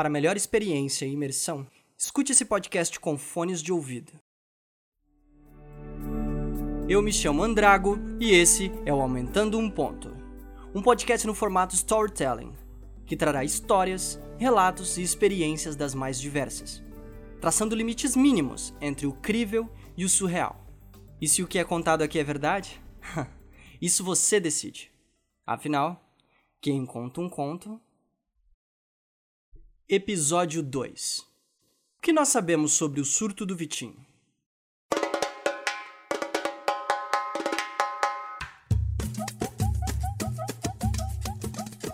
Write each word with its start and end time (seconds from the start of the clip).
Para 0.00 0.08
melhor 0.08 0.34
experiência 0.34 1.04
e 1.04 1.12
imersão, 1.12 1.66
escute 1.94 2.32
esse 2.32 2.46
podcast 2.46 2.98
com 2.98 3.18
fones 3.18 3.62
de 3.62 3.70
ouvido. 3.70 4.14
Eu 6.88 7.02
me 7.02 7.12
chamo 7.12 7.42
Andrago 7.42 7.98
e 8.18 8.30
esse 8.30 8.72
é 8.86 8.94
o 8.94 9.02
Aumentando 9.02 9.58
um 9.58 9.70
Ponto, 9.70 10.16
um 10.74 10.80
podcast 10.80 11.26
no 11.26 11.34
formato 11.34 11.74
storytelling, 11.74 12.54
que 13.04 13.14
trará 13.14 13.44
histórias, 13.44 14.18
relatos 14.38 14.96
e 14.96 15.02
experiências 15.02 15.76
das 15.76 15.94
mais 15.94 16.18
diversas, 16.18 16.82
traçando 17.38 17.76
limites 17.76 18.16
mínimos 18.16 18.72
entre 18.80 19.06
o 19.06 19.12
crível 19.12 19.68
e 19.98 20.06
o 20.06 20.08
surreal. 20.08 20.66
E 21.20 21.28
se 21.28 21.42
o 21.42 21.46
que 21.46 21.58
é 21.58 21.62
contado 21.62 22.00
aqui 22.00 22.18
é 22.18 22.24
verdade? 22.24 22.80
Isso 23.82 24.02
você 24.02 24.40
decide. 24.40 24.90
Afinal, 25.46 26.02
quem 26.58 26.86
conta 26.86 27.20
um 27.20 27.28
conto 27.28 27.78
Episódio 29.92 30.62
2 30.62 31.26
O 31.98 32.00
que 32.00 32.12
nós 32.12 32.28
sabemos 32.28 32.70
sobre 32.74 33.00
o 33.00 33.04
surto 33.04 33.44
do 33.44 33.56
Vitinho? 33.56 33.96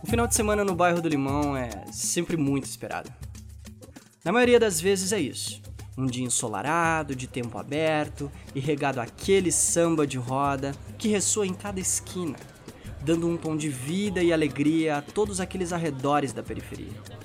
O 0.02 0.06
final 0.06 0.26
de 0.26 0.34
semana 0.34 0.62
no 0.62 0.74
bairro 0.74 1.00
do 1.00 1.08
Limão 1.08 1.56
é 1.56 1.70
sempre 1.90 2.36
muito 2.36 2.64
esperado. 2.64 3.10
Na 4.22 4.30
maioria 4.30 4.60
das 4.60 4.78
vezes 4.78 5.10
é 5.10 5.18
isso. 5.18 5.62
Um 5.96 6.04
dia 6.04 6.26
ensolarado, 6.26 7.16
de 7.16 7.26
tempo 7.26 7.56
aberto 7.56 8.30
e 8.54 8.60
regado 8.60 9.00
aquele 9.00 9.50
samba 9.50 10.06
de 10.06 10.18
roda 10.18 10.72
que 10.98 11.08
ressoa 11.08 11.46
em 11.46 11.54
cada 11.54 11.80
esquina, 11.80 12.38
dando 13.00 13.26
um 13.26 13.38
tom 13.38 13.56
de 13.56 13.70
vida 13.70 14.22
e 14.22 14.34
alegria 14.34 14.98
a 14.98 15.00
todos 15.00 15.40
aqueles 15.40 15.72
arredores 15.72 16.34
da 16.34 16.42
periferia 16.42 17.16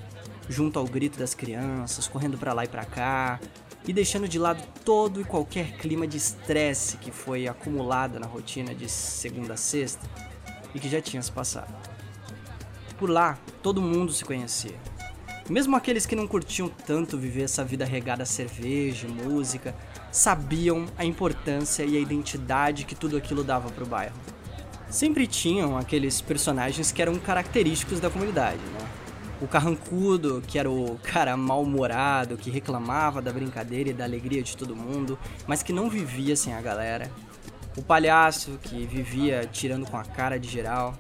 junto 0.52 0.78
ao 0.78 0.86
grito 0.86 1.18
das 1.18 1.34
crianças, 1.34 2.08
correndo 2.08 2.38
para 2.38 2.54
lá 2.54 2.66
e 2.66 2.68
para 2.68 2.86
cá, 2.86 3.40
e 3.88 3.94
deixando 3.94 4.28
de 4.28 4.38
lado 4.38 4.62
todo 4.84 5.22
e 5.22 5.24
qualquer 5.24 5.78
clima 5.78 6.06
de 6.06 6.18
estresse 6.18 6.98
que 6.98 7.12
foi 7.12 7.48
acumulado 7.48 8.20
na 8.20 8.28
rotina 8.28 8.76
de 8.76 8.88
segunda 8.90 9.54
a 9.54 9.58
sexta 9.58 10.08
e 10.76 10.80
que 10.80 10.90
já 10.90 11.02
tinha 11.02 11.22
se 11.22 11.32
passado. 11.32 11.74
Por 12.98 13.10
lá, 13.10 13.40
todo 13.64 13.82
mundo 13.82 14.12
se 14.12 14.24
conhecia. 14.24 14.76
Mesmo 15.50 15.76
aqueles 15.76 16.06
que 16.06 16.16
não 16.16 16.28
curtiam 16.28 16.70
tanto 16.70 17.18
viver 17.18 17.44
essa 17.44 17.66
vida 17.66 17.84
regada 17.84 18.24
a 18.24 18.28
cerveja, 18.28 19.08
música, 19.08 19.76
sabiam 20.12 20.86
a 20.98 21.04
importância 21.04 21.84
e 21.84 21.98
a 21.98 22.00
identidade 22.00 22.86
que 22.86 22.94
tudo 22.94 23.18
aquilo 23.18 23.44
dava 23.44 23.70
para 23.70 23.84
o 23.84 23.88
bairro. 23.88 24.16
Sempre 24.90 25.26
tinham 25.26 25.78
aqueles 25.78 26.22
personagens 26.22 26.92
que 26.92 27.02
eram 27.02 27.16
característicos 27.16 28.00
da 28.00 28.10
comunidade, 28.10 28.60
né? 28.60 28.91
O 29.42 29.48
carrancudo, 29.48 30.44
que 30.48 30.60
era 30.60 30.70
o 30.70 31.00
cara 31.02 31.36
mal-humorado, 31.36 32.38
que 32.38 32.52
reclamava 32.52 33.22
da 33.22 33.34
brincadeira 33.34 33.90
e 33.90 33.94
da 33.94 34.04
alegria 34.04 34.44
de 34.44 34.56
todo 34.56 34.76
mundo, 34.76 35.18
mas 35.48 35.64
que 35.64 35.74
não 35.74 35.90
vivia 35.90 36.36
sem 36.36 36.54
a 36.54 36.62
galera. 36.62 37.12
O 37.76 37.82
palhaço, 37.82 38.60
que 38.62 38.86
vivia 38.86 39.50
tirando 39.52 39.90
com 39.90 39.98
a 39.98 40.04
cara 40.04 40.40
de 40.40 40.48
geral. 40.48 40.94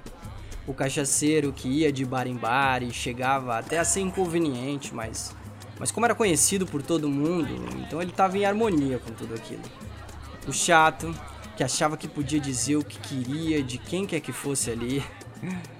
O 0.65 0.73
cachaceiro, 0.73 1.53
que 1.53 1.67
ia 1.67 1.91
de 1.91 2.03
bar 2.03 2.25
em 2.25 2.35
bar 2.35 2.81
e 2.81 2.91
chegava 2.91 3.59
até 3.59 3.77
a 3.77 3.85
ser 3.85 4.01
inconveniente, 4.01 4.93
mas, 4.93 5.35
mas 5.79 5.91
como 5.91 6.05
era 6.05 6.15
conhecido 6.15 6.65
por 6.65 6.81
todo 6.81 7.07
mundo, 7.09 7.49
então 7.79 8.01
ele 8.01 8.11
estava 8.11 8.37
em 8.37 8.45
harmonia 8.45 8.97
com 8.97 9.11
tudo 9.11 9.35
aquilo. 9.35 9.63
O 10.47 10.53
chato, 10.53 11.13
que 11.55 11.63
achava 11.63 11.95
que 11.95 12.07
podia 12.07 12.39
dizer 12.39 12.77
o 12.77 12.83
que 12.83 12.99
queria 12.99 13.61
de 13.61 13.77
quem 13.77 14.07
quer 14.07 14.19
que 14.19 14.31
fosse 14.31 14.71
ali. 14.71 15.03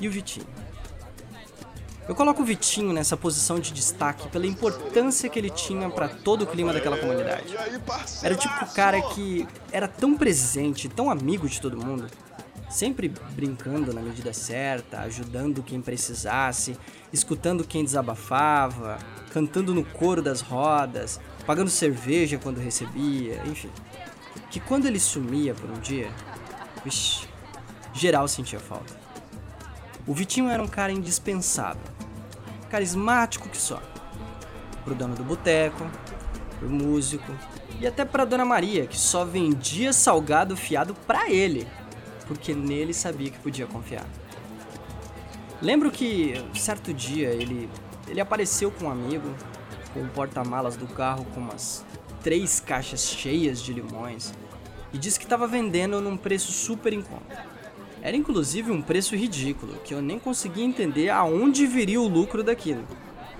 E 0.00 0.06
o 0.06 0.12
Vitinho 0.12 0.46
eu 2.08 2.14
coloco 2.14 2.40
o 2.40 2.44
Vitinho 2.44 2.90
nessa 2.90 3.18
posição 3.18 3.60
de 3.60 3.70
destaque 3.70 4.28
pela 4.30 4.46
importância 4.46 5.28
que 5.28 5.38
ele 5.38 5.50
tinha 5.50 5.90
para 5.90 6.08
todo 6.08 6.42
o 6.42 6.46
clima 6.46 6.72
daquela 6.72 6.96
comunidade. 6.96 7.54
Era 8.22 8.34
o 8.34 8.38
tipo 8.38 8.64
de 8.64 8.72
cara 8.72 8.98
que 9.10 9.46
era 9.70 9.86
tão 9.86 10.16
presente, 10.16 10.88
tão 10.88 11.10
amigo 11.10 11.46
de 11.46 11.60
todo 11.60 11.76
mundo, 11.76 12.06
sempre 12.70 13.12
brincando 13.32 13.92
na 13.92 14.00
medida 14.00 14.32
certa, 14.32 15.00
ajudando 15.00 15.62
quem 15.62 15.82
precisasse, 15.82 16.78
escutando 17.12 17.62
quem 17.62 17.84
desabafava, 17.84 18.96
cantando 19.30 19.74
no 19.74 19.84
coro 19.84 20.22
das 20.22 20.40
rodas, 20.40 21.20
pagando 21.44 21.68
cerveja 21.68 22.38
quando 22.38 22.56
recebia, 22.56 23.42
enfim. 23.44 23.70
Que 24.50 24.60
quando 24.60 24.86
ele 24.86 24.98
sumia 24.98 25.54
por 25.54 25.68
um 25.68 25.78
dia, 25.78 26.08
vixi, 26.82 27.28
geral 27.92 28.26
sentia 28.26 28.58
falta. 28.58 28.98
O 30.06 30.14
Vitinho 30.14 30.48
era 30.48 30.62
um 30.62 30.68
cara 30.68 30.90
indispensável 30.90 31.97
carismático 32.68 33.48
que 33.48 33.56
só. 33.56 33.82
Pro 34.84 34.94
dono 34.94 35.14
do 35.14 35.24
boteco, 35.24 35.86
pro 36.58 36.68
músico 36.68 37.32
e 37.80 37.86
até 37.86 38.04
pra 38.04 38.24
Dona 38.24 38.44
Maria, 38.44 38.86
que 38.86 38.98
só 38.98 39.24
vendia 39.24 39.92
salgado 39.92 40.56
fiado 40.56 40.94
pra 41.06 41.30
ele, 41.30 41.66
porque 42.26 42.54
nele 42.54 42.92
sabia 42.92 43.30
que 43.30 43.38
podia 43.38 43.66
confiar. 43.66 44.06
Lembro 45.60 45.90
que 45.90 46.34
certo 46.54 46.92
dia 46.92 47.28
ele 47.28 47.68
ele 48.08 48.20
apareceu 48.20 48.70
com 48.70 48.86
um 48.86 48.90
amigo 48.90 49.34
com 49.92 50.00
o 50.00 50.08
porta-malas 50.08 50.76
do 50.76 50.86
carro 50.86 51.26
com 51.34 51.40
umas 51.40 51.84
três 52.22 52.58
caixas 52.58 53.02
cheias 53.02 53.60
de 53.60 53.72
limões 53.72 54.32
e 54.92 54.98
disse 54.98 55.18
que 55.18 55.26
estava 55.26 55.46
vendendo 55.46 56.00
num 56.00 56.16
preço 56.16 56.50
super 56.50 56.92
em 56.92 57.02
conta. 57.02 57.57
Era 58.00 58.16
inclusive 58.16 58.70
um 58.70 58.80
preço 58.80 59.16
ridículo, 59.16 59.74
que 59.84 59.92
eu 59.92 60.00
nem 60.00 60.18
conseguia 60.18 60.64
entender 60.64 61.10
aonde 61.10 61.66
viria 61.66 62.00
o 62.00 62.08
lucro 62.08 62.42
daquilo. 62.42 62.84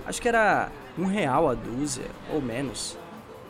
Acho 0.05 0.21
que 0.21 0.27
era 0.27 0.69
um 0.97 1.05
real 1.05 1.49
a 1.49 1.53
dúzia, 1.53 2.05
ou 2.33 2.41
menos. 2.41 2.97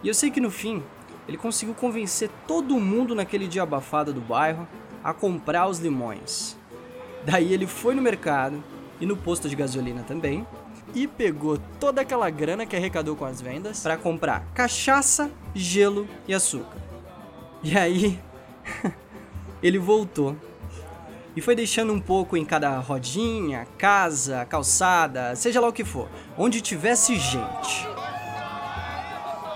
E 0.04 0.08
eu 0.08 0.14
sei 0.14 0.30
que 0.30 0.40
no 0.40 0.52
fim, 0.52 0.84
ele 1.28 1.38
conseguiu 1.38 1.74
convencer 1.74 2.30
todo 2.48 2.80
mundo 2.80 3.16
naquele 3.16 3.48
dia 3.48 3.64
abafado 3.64 4.14
do 4.14 4.22
bairro 4.22 4.68
a 5.04 5.14
comprar 5.14 5.68
os 5.68 5.80
limões. 5.80 6.58
Daí 7.26 7.54
ele 7.54 7.68
foi 7.68 7.96
no 7.96 8.02
mercado 8.02 8.64
e 9.00 9.06
no 9.06 9.18
posto 9.18 9.50
de 9.50 9.56
gasolina 9.56 10.04
também 10.04 10.46
e 10.94 11.08
pegou 11.08 11.58
toda 11.80 12.02
aquela 12.02 12.30
grana 12.30 12.66
que 12.66 12.76
arrecadou 12.76 13.16
com 13.16 13.26
as 13.26 13.42
vendas 13.42 13.82
para 13.82 13.98
comprar 13.98 14.46
cachaça, 14.54 15.32
gelo 15.54 16.08
e 16.28 16.34
açúcar. 16.34 16.78
E 17.64 17.78
aí 17.78 18.20
ele 19.62 19.78
voltou 19.78 20.36
e 21.36 21.42
foi 21.42 21.56
deixando 21.56 21.94
um 21.94 22.00
pouco 22.00 22.36
em 22.36 22.44
cada 22.44 22.78
rodinha, 22.80 23.68
casa, 23.78 24.46
calçada, 24.46 25.36
seja 25.36 25.62
lá 25.62 25.68
o 25.68 25.74
que 25.74 25.84
for, 25.84 26.10
onde 26.38 26.62
tivesse 26.62 27.16
gente. 27.18 27.88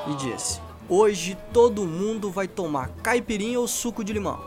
E 0.07 0.15
disse: 0.15 0.61
Hoje 0.87 1.37
todo 1.51 1.85
mundo 1.85 2.29
vai 2.29 2.47
tomar 2.47 2.89
caipirinha 3.01 3.59
ou 3.59 3.67
suco 3.67 4.03
de 4.03 4.13
limão. 4.13 4.39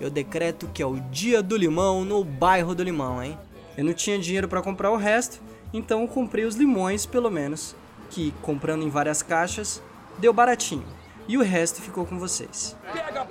Eu 0.00 0.10
decreto 0.10 0.68
que 0.72 0.82
é 0.82 0.86
o 0.86 0.98
dia 1.10 1.42
do 1.42 1.56
limão 1.56 2.04
no 2.04 2.24
bairro 2.24 2.74
do 2.74 2.82
limão, 2.82 3.22
hein? 3.22 3.38
Eu 3.76 3.84
não 3.84 3.92
tinha 3.92 4.18
dinheiro 4.18 4.48
para 4.48 4.62
comprar 4.62 4.90
o 4.90 4.96
resto, 4.96 5.40
então 5.72 6.06
comprei 6.06 6.44
os 6.44 6.56
limões, 6.56 7.06
pelo 7.06 7.30
menos, 7.30 7.76
que 8.10 8.34
comprando 8.42 8.82
em 8.82 8.90
várias 8.90 9.22
caixas, 9.22 9.82
deu 10.18 10.32
baratinho. 10.32 10.84
E 11.28 11.38
o 11.38 11.42
resto 11.42 11.80
ficou 11.80 12.04
com 12.04 12.18
vocês. 12.18 12.76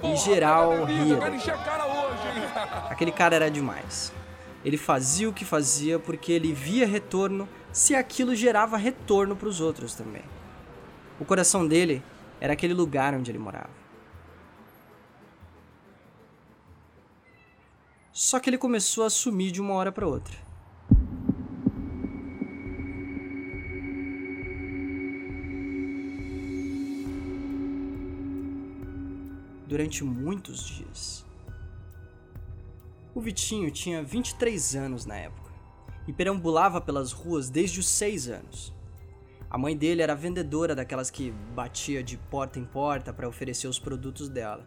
E 0.01 0.15
geral 0.15 0.85
ria. 0.85 1.19
Aquele 2.89 3.11
cara 3.11 3.35
era 3.35 3.49
demais. 3.49 4.13
Ele 4.63 4.77
fazia 4.77 5.27
o 5.29 5.33
que 5.33 5.43
fazia 5.43 5.97
porque 5.97 6.31
ele 6.31 6.53
via 6.53 6.85
retorno 6.85 7.47
se 7.71 7.95
aquilo 7.95 8.35
gerava 8.35 8.77
retorno 8.77 9.35
para 9.35 9.47
os 9.47 9.59
outros 9.59 9.95
também. 9.95 10.23
O 11.19 11.25
coração 11.25 11.67
dele 11.67 12.03
era 12.39 12.53
aquele 12.53 12.73
lugar 12.73 13.13
onde 13.13 13.31
ele 13.31 13.39
morava. 13.39 13.69
Só 18.11 18.39
que 18.39 18.49
ele 18.49 18.57
começou 18.57 19.05
a 19.05 19.09
sumir 19.09 19.51
de 19.51 19.61
uma 19.61 19.73
hora 19.73 19.91
para 19.91 20.05
outra. 20.05 20.35
Durante 29.65 30.03
muitos 30.03 30.65
dias. 30.65 31.30
O 33.13 33.19
Vitinho 33.19 33.69
tinha 33.69 34.01
23 34.01 34.73
anos 34.75 35.05
na 35.05 35.17
época 35.17 35.51
e 36.07 36.13
perambulava 36.13 36.79
pelas 36.79 37.11
ruas 37.11 37.49
desde 37.49 37.81
os 37.81 37.87
6 37.89 38.29
anos. 38.29 38.73
A 39.49 39.57
mãe 39.57 39.75
dele 39.75 40.01
era 40.01 40.15
vendedora 40.15 40.73
daquelas 40.73 41.09
que 41.09 41.31
batia 41.53 42.01
de 42.01 42.15
porta 42.15 42.57
em 42.57 42.63
porta 42.63 43.11
para 43.11 43.27
oferecer 43.27 43.67
os 43.67 43.77
produtos 43.77 44.29
dela. 44.29 44.65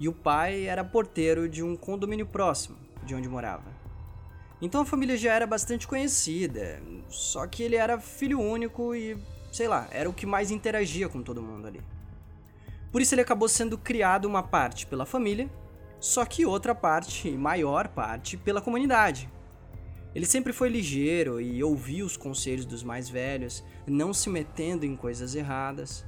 E 0.00 0.08
o 0.08 0.14
pai 0.14 0.64
era 0.64 0.82
porteiro 0.82 1.46
de 1.46 1.62
um 1.62 1.76
condomínio 1.76 2.24
próximo 2.24 2.78
de 3.04 3.14
onde 3.14 3.28
morava. 3.28 3.70
Então 4.62 4.80
a 4.80 4.86
família 4.86 5.14
já 5.14 5.34
era 5.34 5.46
bastante 5.46 5.86
conhecida, 5.86 6.80
só 7.10 7.46
que 7.46 7.62
ele 7.62 7.76
era 7.76 8.00
filho 8.00 8.40
único 8.40 8.94
e, 8.94 9.14
sei 9.52 9.68
lá, 9.68 9.86
era 9.90 10.08
o 10.08 10.14
que 10.14 10.24
mais 10.24 10.50
interagia 10.50 11.06
com 11.06 11.22
todo 11.22 11.42
mundo 11.42 11.66
ali. 11.66 11.82
Por 12.90 13.02
isso 13.02 13.14
ele 13.14 13.20
acabou 13.20 13.46
sendo 13.46 13.76
criado 13.76 14.24
uma 14.24 14.42
parte 14.42 14.86
pela 14.86 15.04
família 15.04 15.50
só 16.04 16.22
que 16.26 16.44
outra 16.44 16.74
parte, 16.74 17.30
maior 17.30 17.88
parte, 17.88 18.36
pela 18.36 18.60
comunidade. 18.60 19.26
Ele 20.14 20.26
sempre 20.26 20.52
foi 20.52 20.68
ligeiro 20.68 21.40
e 21.40 21.64
ouvia 21.64 22.04
os 22.04 22.14
conselhos 22.14 22.66
dos 22.66 22.82
mais 22.82 23.08
velhos, 23.08 23.64
não 23.86 24.12
se 24.12 24.28
metendo 24.28 24.84
em 24.84 24.96
coisas 24.96 25.34
erradas. 25.34 26.04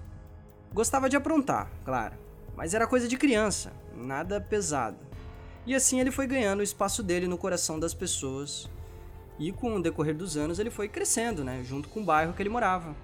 Gostava 0.70 1.08
de 1.08 1.16
aprontar, 1.16 1.72
claro, 1.82 2.14
mas 2.54 2.74
era 2.74 2.86
coisa 2.86 3.08
de 3.08 3.16
criança, 3.16 3.72
nada 3.96 4.38
pesado. 4.38 4.98
E 5.64 5.74
assim 5.74 5.98
ele 5.98 6.10
foi 6.10 6.26
ganhando 6.26 6.60
o 6.60 6.62
espaço 6.64 7.02
dele 7.02 7.26
no 7.26 7.38
coração 7.38 7.80
das 7.80 7.94
pessoas. 7.94 8.68
E 9.38 9.50
com 9.50 9.76
o 9.76 9.82
decorrer 9.82 10.14
dos 10.14 10.36
anos 10.36 10.58
ele 10.58 10.70
foi 10.70 10.88
crescendo, 10.88 11.42
né, 11.42 11.64
junto 11.64 11.88
com 11.88 12.00
o 12.00 12.04
bairro 12.04 12.34
que 12.34 12.42
ele 12.42 12.50
morava. 12.50 12.94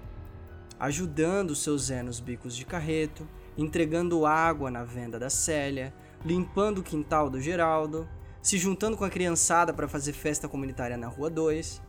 Ajudando 0.79 1.49
o 1.49 1.55
seu 1.55 1.75
Zé 1.75 2.03
nos 2.03 2.19
bicos 2.19 2.55
de 2.55 2.65
carreto, 2.65 3.27
entregando 3.57 4.27
água 4.27 4.69
na 4.69 4.83
venda 4.83 5.17
da 5.17 5.31
Célia, 5.31 5.91
limpando 6.25 6.79
o 6.79 6.83
quintal 6.83 7.29
do 7.29 7.41
Geraldo, 7.41 8.07
se 8.41 8.57
juntando 8.57 8.97
com 8.97 9.05
a 9.05 9.09
criançada 9.09 9.73
para 9.73 9.87
fazer 9.87 10.13
festa 10.13 10.47
comunitária 10.47 10.97
na 10.97 11.07
Rua 11.07 11.29
2. 11.29 11.81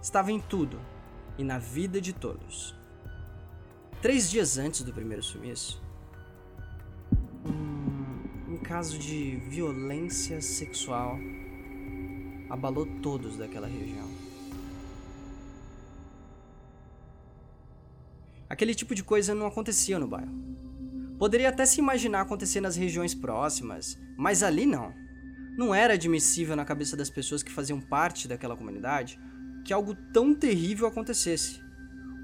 Estava 0.00 0.32
em 0.32 0.40
tudo 0.40 0.80
e 1.38 1.44
na 1.44 1.58
vida 1.58 2.00
de 2.00 2.12
todos. 2.12 2.74
Três 4.00 4.30
dias 4.30 4.58
antes 4.58 4.82
do 4.82 4.92
primeiro 4.92 5.22
sumiço, 5.22 5.82
um, 8.48 8.58
caso 8.58 8.98
de 8.98 9.36
violência 9.48 10.40
sexual 10.42 11.16
abalou 12.50 12.86
todos 13.00 13.36
daquela 13.36 13.66
região. 13.66 14.08
Aquele 18.48 18.74
tipo 18.74 18.94
de 18.94 19.02
coisa 19.02 19.34
não 19.34 19.46
acontecia 19.46 19.98
no 19.98 20.06
bairro. 20.06 20.32
Poderia 21.18 21.48
até 21.48 21.64
se 21.64 21.80
imaginar 21.80 22.22
acontecer 22.22 22.60
nas 22.60 22.76
regiões 22.76 23.14
próximas, 23.14 23.98
mas 24.16 24.42
ali 24.42 24.66
não. 24.66 24.92
Não 25.56 25.74
era 25.74 25.94
admissível 25.94 26.54
na 26.54 26.64
cabeça 26.64 26.96
das 26.96 27.08
pessoas 27.08 27.42
que 27.42 27.52
faziam 27.52 27.80
parte 27.80 28.28
daquela 28.28 28.56
comunidade 28.56 29.18
que 29.64 29.72
algo 29.72 29.96
tão 30.12 30.32
terrível 30.32 30.86
acontecesse, 30.86 31.60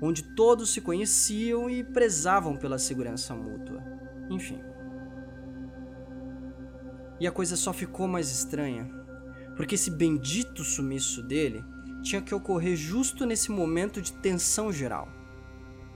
onde 0.00 0.22
todos 0.22 0.72
se 0.72 0.80
conheciam 0.80 1.68
e 1.68 1.82
prezavam 1.82 2.56
pela 2.56 2.78
segurança 2.78 3.34
mútua. 3.34 3.82
Enfim. 4.30 4.60
E 7.18 7.26
a 7.26 7.32
coisa 7.32 7.56
só 7.56 7.72
ficou 7.72 8.06
mais 8.06 8.30
estranha, 8.30 8.88
porque 9.56 9.74
esse 9.74 9.90
bendito 9.90 10.62
sumiço 10.62 11.20
dele 11.22 11.64
tinha 12.02 12.22
que 12.22 12.34
ocorrer 12.34 12.76
justo 12.76 13.24
nesse 13.24 13.50
momento 13.50 14.00
de 14.00 14.12
tensão 14.12 14.72
geral. 14.72 15.08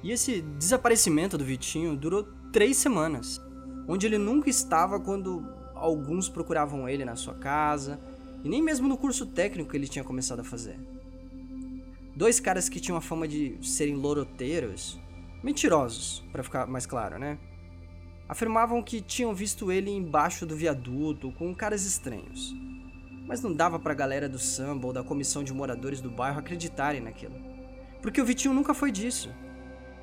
E 0.02 0.10
esse 0.10 0.40
desaparecimento 0.40 1.36
do 1.36 1.44
Vitinho 1.44 1.96
durou 1.96 2.24
três 2.56 2.78
semanas, 2.78 3.38
onde 3.86 4.06
ele 4.06 4.16
nunca 4.16 4.48
estava 4.48 4.98
quando 4.98 5.46
alguns 5.74 6.26
procuravam 6.26 6.88
ele 6.88 7.04
na 7.04 7.14
sua 7.14 7.34
casa, 7.34 8.00
e 8.42 8.48
nem 8.48 8.62
mesmo 8.62 8.88
no 8.88 8.96
curso 8.96 9.26
técnico 9.26 9.68
que 9.72 9.76
ele 9.76 9.86
tinha 9.86 10.02
começado 10.02 10.40
a 10.40 10.44
fazer. 10.44 10.80
Dois 12.16 12.40
caras 12.40 12.70
que 12.70 12.80
tinham 12.80 12.96
a 12.96 13.02
fama 13.02 13.28
de 13.28 13.58
serem 13.60 13.94
loroteiros, 13.94 14.98
mentirosos, 15.42 16.24
para 16.32 16.42
ficar 16.42 16.66
mais 16.66 16.86
claro, 16.86 17.18
né? 17.18 17.38
Afirmavam 18.26 18.82
que 18.82 19.02
tinham 19.02 19.34
visto 19.34 19.70
ele 19.70 19.90
embaixo 19.90 20.46
do 20.46 20.56
viaduto 20.56 21.32
com 21.32 21.54
caras 21.54 21.84
estranhos. 21.84 22.56
Mas 23.26 23.42
não 23.42 23.52
dava 23.52 23.78
pra 23.78 23.92
galera 23.92 24.30
do 24.30 24.38
samba 24.38 24.86
ou 24.86 24.94
da 24.94 25.04
comissão 25.04 25.44
de 25.44 25.52
moradores 25.52 26.00
do 26.00 26.10
bairro 26.10 26.38
acreditarem 26.38 27.02
naquilo. 27.02 27.36
Porque 28.00 28.18
o 28.18 28.24
Vitinho 28.24 28.54
nunca 28.54 28.72
foi 28.72 28.90
disso. 28.90 29.28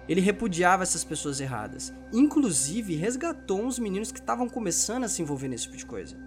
Ele 0.08 0.20
repudiava 0.20 0.84
essas 0.84 1.04
pessoas 1.04 1.40
erradas. 1.40 1.94
Inclusive, 2.12 2.96
resgatou 2.96 3.62
uns 3.62 3.80
meninos 3.80 4.12
que 4.12 4.20
estavam 4.20 4.50
começando 4.50 5.06
a 5.06 5.08
se 5.08 5.22
envolver 5.22 5.48
nesse 5.48 5.64
tipo 5.64 5.78
de 5.78 5.86
coisa. 5.86 6.18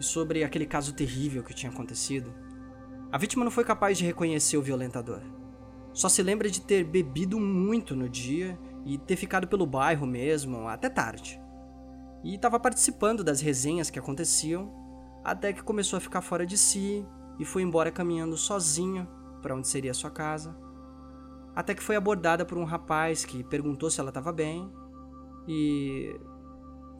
E 0.00 0.04
sobre 0.04 0.42
aquele 0.42 0.66
caso 0.66 0.92
terrível 0.92 1.42
que 1.42 1.54
tinha 1.54 1.70
acontecido, 1.70 2.34
a 3.12 3.18
vítima 3.18 3.44
não 3.44 3.50
foi 3.50 3.64
capaz 3.64 3.96
de 3.96 4.04
reconhecer 4.04 4.56
o 4.56 4.62
violentador. 4.62 5.22
Só 5.92 6.08
se 6.08 6.22
lembra 6.22 6.50
de 6.50 6.60
ter 6.60 6.84
bebido 6.84 7.38
muito 7.38 7.94
no 7.94 8.08
dia 8.08 8.58
e 8.84 8.98
ter 8.98 9.16
ficado 9.16 9.48
pelo 9.48 9.66
bairro 9.66 10.06
mesmo 10.06 10.68
até 10.68 10.88
tarde. 10.88 11.40
E 12.24 12.34
estava 12.34 12.58
participando 12.58 13.22
das 13.22 13.40
resenhas 13.40 13.88
que 13.88 13.98
aconteciam, 13.98 14.72
até 15.24 15.52
que 15.52 15.62
começou 15.62 15.96
a 15.96 16.00
ficar 16.00 16.22
fora 16.22 16.44
de 16.44 16.58
si 16.58 17.06
e 17.38 17.44
foi 17.44 17.62
embora 17.62 17.90
caminhando 17.90 18.36
sozinho 18.36 19.08
para 19.40 19.54
onde 19.54 19.68
seria 19.68 19.94
sua 19.94 20.10
casa 20.10 20.67
até 21.58 21.74
que 21.74 21.82
foi 21.82 21.96
abordada 21.96 22.44
por 22.44 22.56
um 22.56 22.62
rapaz 22.62 23.24
que 23.24 23.42
perguntou 23.42 23.90
se 23.90 23.98
ela 23.98 24.10
estava 24.10 24.30
bem 24.30 24.70
e. 25.48 26.14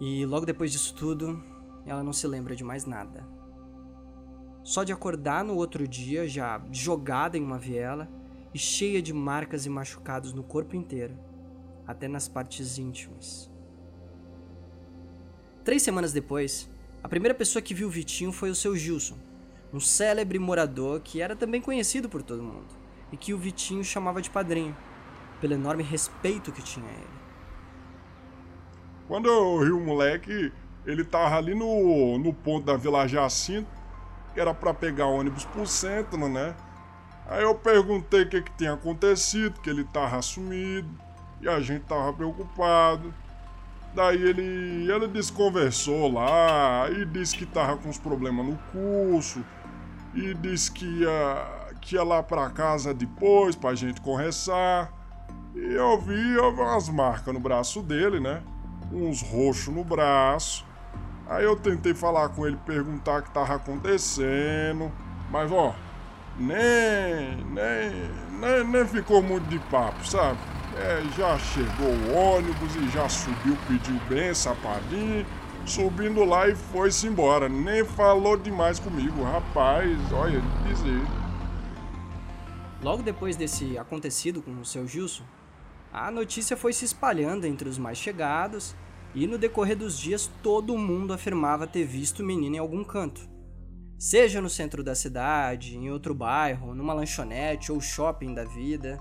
E 0.00 0.26
logo 0.26 0.44
depois 0.44 0.72
disso 0.72 0.94
tudo, 0.96 1.40
ela 1.86 2.02
não 2.02 2.12
se 2.12 2.26
lembra 2.26 2.56
de 2.56 2.64
mais 2.64 2.84
nada. 2.84 3.24
Só 4.64 4.82
de 4.82 4.92
acordar 4.92 5.44
no 5.44 5.54
outro 5.54 5.86
dia, 5.86 6.26
já 6.26 6.60
jogada 6.72 7.38
em 7.38 7.42
uma 7.42 7.56
viela 7.56 8.08
e 8.52 8.58
cheia 8.58 9.00
de 9.00 9.12
marcas 9.12 9.64
e 9.64 9.70
machucados 9.70 10.32
no 10.32 10.42
corpo 10.42 10.74
inteiro, 10.74 11.16
até 11.86 12.08
nas 12.08 12.28
partes 12.28 12.78
íntimas. 12.78 13.48
Três 15.64 15.82
semanas 15.82 16.12
depois, 16.12 16.68
a 17.00 17.08
primeira 17.08 17.34
pessoa 17.34 17.62
que 17.62 17.74
viu 17.74 17.88
Vitinho 17.88 18.32
foi 18.32 18.50
o 18.50 18.56
seu 18.56 18.74
Gilson, 18.76 19.18
um 19.72 19.78
célebre 19.78 20.38
morador 20.38 21.00
que 21.00 21.20
era 21.20 21.36
também 21.36 21.60
conhecido 21.60 22.08
por 22.08 22.22
todo 22.22 22.42
mundo 22.42 22.77
e 23.12 23.16
que 23.16 23.32
o 23.32 23.38
Vitinho 23.38 23.84
chamava 23.84 24.20
de 24.20 24.30
padrinho, 24.30 24.76
pelo 25.40 25.54
enorme 25.54 25.82
respeito 25.82 26.52
que 26.52 26.62
tinha 26.62 26.86
a 26.86 26.92
ele. 26.92 27.18
Quando 29.06 29.28
eu 29.28 29.60
vi 29.60 29.70
o 29.70 29.80
moleque, 29.80 30.52
ele 30.84 31.04
tava 31.04 31.36
ali 31.36 31.54
no, 31.54 32.18
no 32.18 32.32
ponto 32.32 32.66
da 32.66 32.76
Vila 32.76 33.06
Jacinto, 33.06 33.68
que 34.34 34.40
era 34.40 34.52
para 34.52 34.74
pegar 34.74 35.06
ônibus 35.06 35.44
pro 35.44 35.66
centro, 35.66 36.28
né? 36.28 36.54
Aí 37.26 37.42
eu 37.42 37.54
perguntei 37.54 38.22
o 38.22 38.28
que, 38.28 38.42
que 38.42 38.52
tinha 38.52 38.74
acontecido, 38.74 39.60
que 39.60 39.68
ele 39.68 39.84
tava 39.84 40.20
sumido, 40.22 40.88
e 41.40 41.48
a 41.48 41.60
gente 41.60 41.84
tava 41.84 42.12
preocupado. 42.12 43.14
Daí 43.94 44.22
ele, 44.22 44.90
ele 44.90 45.08
desconversou 45.08 46.12
lá 46.12 46.88
e 46.90 47.04
disse 47.06 47.36
que 47.36 47.46
tava 47.46 47.76
com 47.78 47.88
uns 47.88 47.98
problemas 47.98 48.46
no 48.46 48.58
curso 48.72 49.42
e 50.14 50.34
disse 50.34 50.70
que 50.70 50.84
ia 50.84 51.57
ia 51.94 52.02
lá 52.02 52.22
pra 52.22 52.50
casa 52.50 52.92
depois 52.94 53.56
pra 53.56 53.74
gente 53.74 54.00
conversar. 54.00 54.92
E 55.54 55.74
eu 55.74 56.00
vi, 56.00 56.38
umas 56.38 56.88
marcas 56.88 57.32
no 57.32 57.40
braço 57.40 57.82
dele, 57.82 58.20
né? 58.20 58.42
Uns 58.92 59.22
roxos 59.22 59.74
no 59.74 59.84
braço. 59.84 60.64
Aí 61.28 61.44
eu 61.44 61.56
tentei 61.56 61.94
falar 61.94 62.30
com 62.30 62.46
ele, 62.46 62.56
perguntar 62.64 63.20
o 63.20 63.22
que 63.22 63.30
tava 63.30 63.54
acontecendo. 63.54 64.90
Mas 65.30 65.50
ó, 65.52 65.74
nem, 66.38 67.36
nem, 67.52 68.10
nem, 68.40 68.64
nem 68.64 68.86
ficou 68.86 69.22
muito 69.22 69.46
de 69.48 69.58
papo, 69.58 70.06
sabe? 70.06 70.38
É, 70.76 71.02
já 71.16 71.36
chegou 71.38 71.88
o 71.88 72.14
ônibus 72.14 72.76
e 72.76 72.88
já 72.90 73.08
subiu, 73.08 73.58
pediu 73.66 74.00
bem, 74.08 74.32
sapadinho. 74.32 75.26
Subindo 75.66 76.24
lá 76.24 76.48
e 76.48 76.54
foi-se 76.54 77.06
embora. 77.06 77.48
Nem 77.48 77.84
falou 77.84 78.36
demais 78.36 78.78
comigo. 78.78 79.22
Rapaz, 79.22 79.98
olha, 80.12 80.40
dizer. 80.66 81.02
Logo 82.82 83.02
depois 83.02 83.36
desse 83.36 83.76
acontecido 83.76 84.40
com 84.40 84.52
o 84.52 84.64
seu 84.64 84.86
Gilson, 84.86 85.24
a 85.92 86.10
notícia 86.10 86.56
foi 86.56 86.72
se 86.72 86.84
espalhando 86.84 87.46
entre 87.46 87.68
os 87.68 87.76
mais 87.76 87.98
chegados 87.98 88.74
e 89.14 89.26
no 89.26 89.36
decorrer 89.36 89.76
dos 89.76 89.98
dias 89.98 90.30
todo 90.42 90.78
mundo 90.78 91.12
afirmava 91.12 91.66
ter 91.66 91.84
visto 91.84 92.20
o 92.20 92.26
menino 92.26 92.56
em 92.56 92.58
algum 92.58 92.84
canto. 92.84 93.28
Seja 93.98 94.40
no 94.40 94.48
centro 94.48 94.84
da 94.84 94.94
cidade, 94.94 95.76
em 95.76 95.90
outro 95.90 96.14
bairro, 96.14 96.72
numa 96.72 96.94
lanchonete 96.94 97.72
ou 97.72 97.80
shopping 97.80 98.32
da 98.32 98.44
vida. 98.44 98.96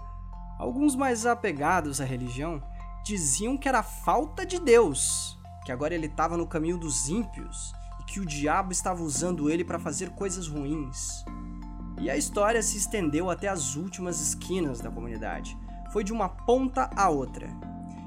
Alguns 0.57 0.95
mais 0.95 1.27
apegados 1.27 2.01
à 2.01 2.05
religião 2.05 2.63
diziam 3.05 3.55
que 3.55 3.69
era 3.69 3.83
falta 3.83 4.43
de 4.43 4.59
Deus, 4.59 5.37
que 5.63 5.71
agora 5.71 5.93
ele 5.93 6.07
estava 6.07 6.35
no 6.35 6.47
caminho 6.47 6.79
dos 6.79 7.09
ímpios 7.09 7.73
e 8.01 8.05
que 8.05 8.19
o 8.19 8.25
diabo 8.25 8.71
estava 8.71 9.03
usando 9.03 9.51
ele 9.51 9.63
para 9.63 9.77
fazer 9.77 10.09
coisas 10.11 10.47
ruins. 10.47 11.23
E 11.99 12.09
a 12.09 12.15
história 12.17 12.61
se 12.61 12.77
estendeu 12.77 13.29
até 13.29 13.47
as 13.47 13.75
últimas 13.75 14.21
esquinas 14.21 14.79
da 14.79 14.91
comunidade. 14.91 15.57
Foi 15.91 16.03
de 16.03 16.13
uma 16.13 16.29
ponta 16.29 16.89
a 16.95 17.09
outra. 17.09 17.49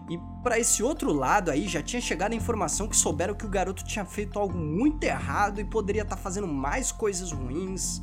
E 0.08 0.18
para 0.42 0.58
esse 0.58 0.82
outro 0.82 1.12
lado 1.12 1.50
aí 1.50 1.68
já 1.68 1.82
tinha 1.82 2.00
chegado 2.00 2.32
a 2.32 2.36
informação 2.36 2.88
que 2.88 2.96
souberam 2.96 3.34
que 3.34 3.46
o 3.46 3.48
garoto 3.48 3.84
tinha 3.84 4.04
feito 4.04 4.38
algo 4.38 4.56
muito 4.56 5.04
errado 5.04 5.60
e 5.60 5.64
poderia 5.64 6.02
estar 6.02 6.16
tá 6.16 6.22
fazendo 6.22 6.48
mais 6.48 6.90
coisas 6.90 7.32
ruins. 7.32 8.00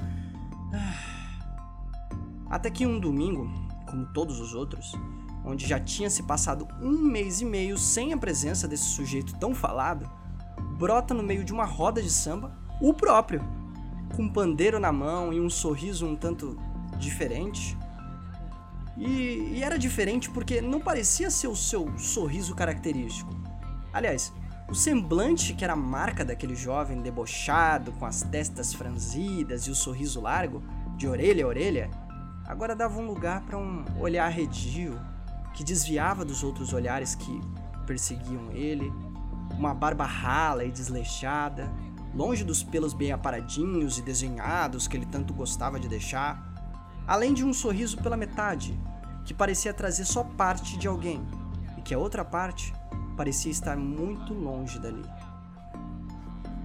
Até 2.50 2.70
que 2.70 2.86
um 2.86 3.00
domingo, 3.00 3.50
como 3.86 4.06
todos 4.14 4.40
os 4.40 4.54
outros, 4.54 4.94
onde 5.44 5.68
já 5.68 5.80
tinha 5.80 6.10
se 6.10 6.24
passado 6.24 6.68
um 6.82 7.02
mês 7.02 7.42
e 7.42 7.46
meio 7.46 7.78
sem 7.78 8.14
a 8.14 8.18
presença 8.18 8.68
desse 8.68 8.86
sujeito 8.86 9.38
tão 9.38 9.54
falado, 9.54 10.10
brota 10.78 11.14
no 11.14 11.24
meio 11.24 11.44
de 11.44 11.52
uma 11.52 11.66
roda 11.66 12.02
de 12.02 12.10
samba 12.10 12.58
o 12.80 12.94
próprio, 12.94 13.44
com 14.16 14.24
um 14.24 14.30
pandeiro 14.30 14.80
na 14.80 14.92
mão 14.92 15.34
e 15.34 15.40
um 15.40 15.50
sorriso 15.50 16.06
um 16.06 16.16
tanto 16.16 16.58
diferente. 16.98 17.78
E, 18.98 19.54
e, 19.56 19.64
era 19.64 19.78
diferente 19.78 20.30
porque 20.30 20.60
não 20.60 20.80
parecia 20.80 21.30
ser 21.30 21.48
o 21.48 21.56
seu 21.56 21.96
sorriso 21.98 22.56
característico. 22.56 23.32
Aliás, 23.94 24.34
O 24.70 24.76
semblante, 24.76 25.54
que 25.54 25.64
era 25.64 25.74
a 25.74 25.78
marca 25.78 26.26
daquele 26.26 26.54
jovem 26.54 27.02
debochado, 27.02 27.94
com 27.94 28.06
as 28.06 28.22
testas 28.24 28.74
franzidas 28.74 29.66
e 29.66 29.72
o 29.72 29.76
sorriso 29.76 30.20
largo, 30.20 30.62
de 30.98 31.08
orelha 31.08 31.46
a 31.46 31.48
orelha, 31.48 31.90
agora 32.46 32.76
dava 32.76 33.00
um 33.00 33.08
lugar 33.08 33.44
para 33.44 33.58
um 33.58 33.86
olhar 33.98 34.26
arredio, 34.26 35.00
que 35.54 35.64
desviava 35.64 36.26
dos 36.26 36.44
outros 36.44 36.74
olhares 36.74 37.16
que 37.16 37.40
perseguiam 37.86 38.52
ele, 38.52 38.92
uma 39.52 39.74
barba 39.74 40.06
rala 40.06 40.66
e 40.66 40.72
desleixada, 40.72 41.72
longe 42.18 42.44
dos 42.44 42.64
pelos 42.64 42.94
bem 42.94 43.12
aparadinhos 43.12 44.00
e 44.00 44.02
desenhados 44.02 44.88
que 44.88 44.98
ele 44.98 45.06
tanto 45.06 45.36
gostava 45.36 45.80
de 45.80 45.88
deixar, 45.88 46.44
além 47.06 47.32
de 47.32 47.46
um 47.46 47.54
sorriso 47.54 47.96
pela 47.98 48.18
metade, 48.18 48.78
que 49.24 49.36
parecia 49.36 49.72
trazer 49.72 50.04
só 50.04 50.24
parte 50.24 50.80
de 50.80 50.88
alguém, 50.88 51.24
e 51.78 51.82
que 51.82 51.94
a 51.94 52.00
outra 52.00 52.26
parte 52.26 52.74
parecia 53.16 53.52
estar 53.52 53.78
muito 53.78 54.34
longe 54.34 54.80
dali. 54.80 55.06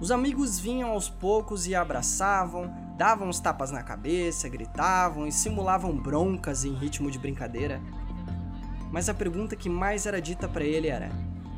Os 0.01 0.09
amigos 0.09 0.59
vinham 0.59 0.89
aos 0.89 1.07
poucos 1.07 1.67
e 1.67 1.75
abraçavam, 1.75 2.73
davam 2.97 3.29
uns 3.29 3.39
tapas 3.39 3.69
na 3.69 3.83
cabeça, 3.83 4.49
gritavam 4.49 5.27
e 5.27 5.31
simulavam 5.31 5.95
broncas 5.95 6.65
em 6.65 6.73
ritmo 6.73 7.11
de 7.11 7.19
brincadeira. 7.19 7.79
Mas 8.91 9.07
a 9.07 9.13
pergunta 9.13 9.55
que 9.55 9.69
mais 9.69 10.07
era 10.07 10.19
dita 10.19 10.47
para 10.47 10.63
ele 10.63 10.87
era: 10.87 11.11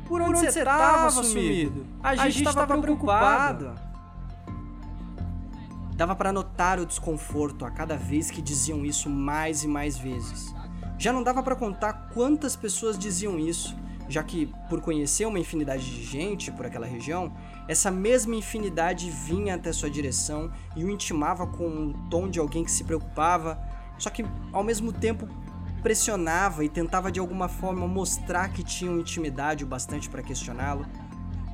Por 0.06 0.20
onde, 0.20 0.38
você 0.38 0.58
estava 0.58 1.10
sumido? 1.10 1.86
A 2.02 2.14
gente 2.28 2.44
estava 2.46 2.78
preocupado. 2.78 3.85
Dava 5.96 6.14
para 6.14 6.30
notar 6.30 6.78
o 6.78 6.84
desconforto 6.84 7.64
a 7.64 7.70
cada 7.70 7.96
vez 7.96 8.30
que 8.30 8.42
diziam 8.42 8.84
isso 8.84 9.08
mais 9.08 9.64
e 9.64 9.68
mais 9.68 9.96
vezes. 9.96 10.54
Já 10.98 11.10
não 11.10 11.22
dava 11.22 11.42
para 11.42 11.56
contar 11.56 12.10
quantas 12.12 12.54
pessoas 12.54 12.98
diziam 12.98 13.38
isso, 13.38 13.74
já 14.06 14.22
que, 14.22 14.52
por 14.68 14.82
conhecer 14.82 15.24
uma 15.24 15.38
infinidade 15.38 15.84
de 15.84 16.04
gente 16.04 16.52
por 16.52 16.66
aquela 16.66 16.86
região, 16.86 17.32
essa 17.66 17.90
mesma 17.90 18.34
infinidade 18.34 19.10
vinha 19.10 19.54
até 19.54 19.72
sua 19.72 19.88
direção 19.88 20.52
e 20.76 20.84
o 20.84 20.90
intimava 20.90 21.46
com 21.46 21.66
o 21.66 21.94
tom 22.10 22.28
de 22.28 22.38
alguém 22.38 22.62
que 22.62 22.70
se 22.70 22.84
preocupava, 22.84 23.58
só 23.96 24.10
que 24.10 24.22
ao 24.52 24.62
mesmo 24.62 24.92
tempo 24.92 25.26
pressionava 25.82 26.62
e 26.62 26.68
tentava 26.68 27.10
de 27.10 27.20
alguma 27.20 27.48
forma 27.48 27.88
mostrar 27.88 28.50
que 28.50 28.62
tinham 28.62 28.98
intimidade 28.98 29.64
o 29.64 29.66
bastante 29.66 30.10
para 30.10 30.22
questioná-lo. 30.22 30.84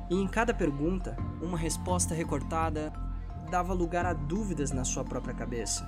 E 0.09 0.15
em 0.15 0.27
cada 0.27 0.53
pergunta, 0.53 1.15
uma 1.41 1.57
resposta 1.57 2.13
recortada 2.13 2.91
dava 3.53 3.71
lugar 3.71 4.03
a 4.03 4.13
dúvidas 4.13 4.71
na 4.71 4.83
sua 4.83 5.03
própria 5.03 5.31
cabeça. 5.31 5.87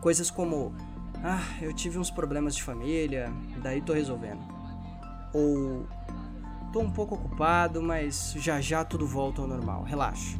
Coisas 0.00 0.32
como: 0.32 0.74
Ah, 1.22 1.62
eu 1.62 1.72
tive 1.72 1.96
uns 1.96 2.10
problemas 2.10 2.56
de 2.56 2.62
família, 2.64 3.32
daí 3.62 3.80
tô 3.80 3.92
resolvendo. 3.92 4.42
Ou 5.32 5.86
Tô 6.72 6.80
um 6.80 6.90
pouco 6.90 7.14
ocupado, 7.14 7.80
mas 7.80 8.34
já 8.36 8.60
já 8.60 8.84
tudo 8.84 9.06
volta 9.06 9.40
ao 9.40 9.46
normal, 9.46 9.84
relaxa. 9.84 10.36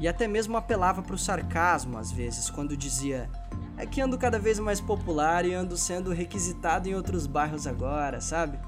E 0.00 0.08
até 0.08 0.26
mesmo 0.26 0.56
apelava 0.56 1.00
para 1.00 1.14
o 1.14 1.18
sarcasmo 1.18 1.96
às 1.96 2.10
vezes, 2.10 2.50
quando 2.50 2.76
dizia: 2.76 3.30
É 3.76 3.86
que 3.86 4.00
ando 4.00 4.18
cada 4.18 4.36
vez 4.36 4.58
mais 4.58 4.80
popular 4.80 5.46
e 5.46 5.54
ando 5.54 5.76
sendo 5.76 6.12
requisitado 6.12 6.88
em 6.88 6.94
outros 6.96 7.24
bairros 7.24 7.68
agora, 7.68 8.20
sabe? 8.20 8.58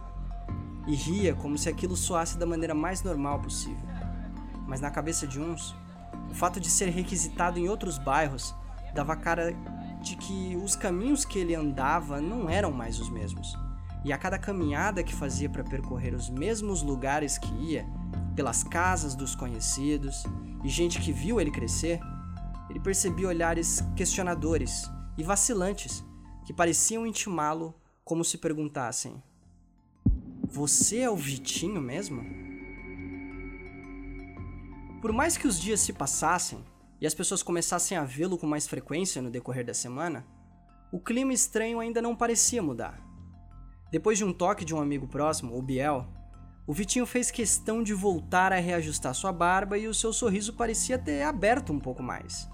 E 0.87 0.95
ria 0.95 1.35
como 1.35 1.59
se 1.59 1.69
aquilo 1.69 1.97
soasse 1.97 2.39
da 2.39 2.47
maneira 2.47 2.73
mais 2.73 3.03
normal 3.03 3.41
possível. 3.41 3.83
Mas 4.69 4.81
na 4.81 4.93
cabeça 4.93 5.27
de 5.27 5.41
uns, 5.41 5.75
o 6.31 6.35
fato 6.35 6.61
de 6.61 6.71
ser 6.71 6.89
requisitado 6.91 7.59
em 7.59 7.69
outros 7.69 7.99
bairros 7.99 8.55
dava 8.95 9.17
cara 9.17 9.55
de 10.01 10.17
que 10.17 10.57
os 10.63 10.75
caminhos 10.77 11.25
que 11.25 11.39
ele 11.39 11.55
andava 11.55 12.21
não 12.21 12.49
eram 12.49 12.73
mais 12.73 12.99
os 12.99 13.09
mesmos 13.09 13.57
e 14.05 14.13
a 14.13 14.19
cada 14.19 14.39
caminhada 14.39 15.03
que 15.03 15.15
fazia 15.15 15.49
para 15.49 15.63
percorrer 15.63 16.15
os 16.15 16.29
mesmos 16.29 16.83
lugares 16.83 17.39
que 17.39 17.53
ia, 17.55 17.87
pelas 18.35 18.65
casas 18.65 19.15
dos 19.15 19.35
conhecidos 19.35 20.25
e 20.65 20.69
gente 20.69 21.01
que 21.01 21.13
viu 21.13 21.41
ele 21.41 21.51
crescer, 21.51 22.01
ele 22.69 22.81
percebia 22.81 23.29
olhares 23.29 23.83
questionadores 23.95 24.91
e 25.17 25.23
vacilantes 25.23 26.05
que 26.45 26.53
pareciam 26.53 27.07
intimá-lo 27.07 27.75
como 28.05 28.25
se 28.25 28.39
perguntassem: 28.39 29.23
Você 30.49 31.01
é 31.01 31.11
o 31.11 31.17
Vitinho 31.17 31.81
mesmo? 31.81 32.42
Por 35.03 35.13
mais 35.13 35.37
que 35.37 35.49
os 35.49 35.59
dias 35.59 35.81
se 35.81 35.93
passassem 35.93 36.65
e 37.01 37.07
as 37.09 37.13
pessoas 37.13 37.43
começassem 37.43 37.99
a 37.99 38.05
vê-lo 38.05 38.39
com 38.39 38.47
mais 38.47 38.69
frequência 38.69 39.21
no 39.21 39.33
decorrer 39.33 39.67
da 39.67 39.75
semana, 39.75 40.25
o 40.93 41.01
clima 41.01 41.33
estranho 41.33 41.81
ainda 41.81 42.01
não 42.01 42.15
parecia 42.15 42.63
mudar. 42.63 43.05
Depois 43.91 44.17
de 44.17 44.25
um 44.25 44.33
toque 44.33 44.65
de 44.65 44.73
um 44.73 44.81
amigo 44.81 45.09
próximo, 45.09 45.59
o 45.59 45.61
Biel, 45.61 46.07
o 46.69 46.73
Vitinho 46.73 47.05
fez 47.05 47.33
questão 47.33 47.83
de 47.83 47.93
voltar 47.93 48.53
a 48.53 48.61
reajustar 48.61 49.13
sua 49.13 49.33
barba 49.33 49.77
e 49.77 49.89
o 49.89 49.95
seu 49.95 50.13
sorriso 50.13 50.53
parecia 50.53 50.97
ter 50.97 51.23
aberto 51.23 51.73
um 51.73 51.81
pouco 51.81 52.01
mais. 52.01 52.49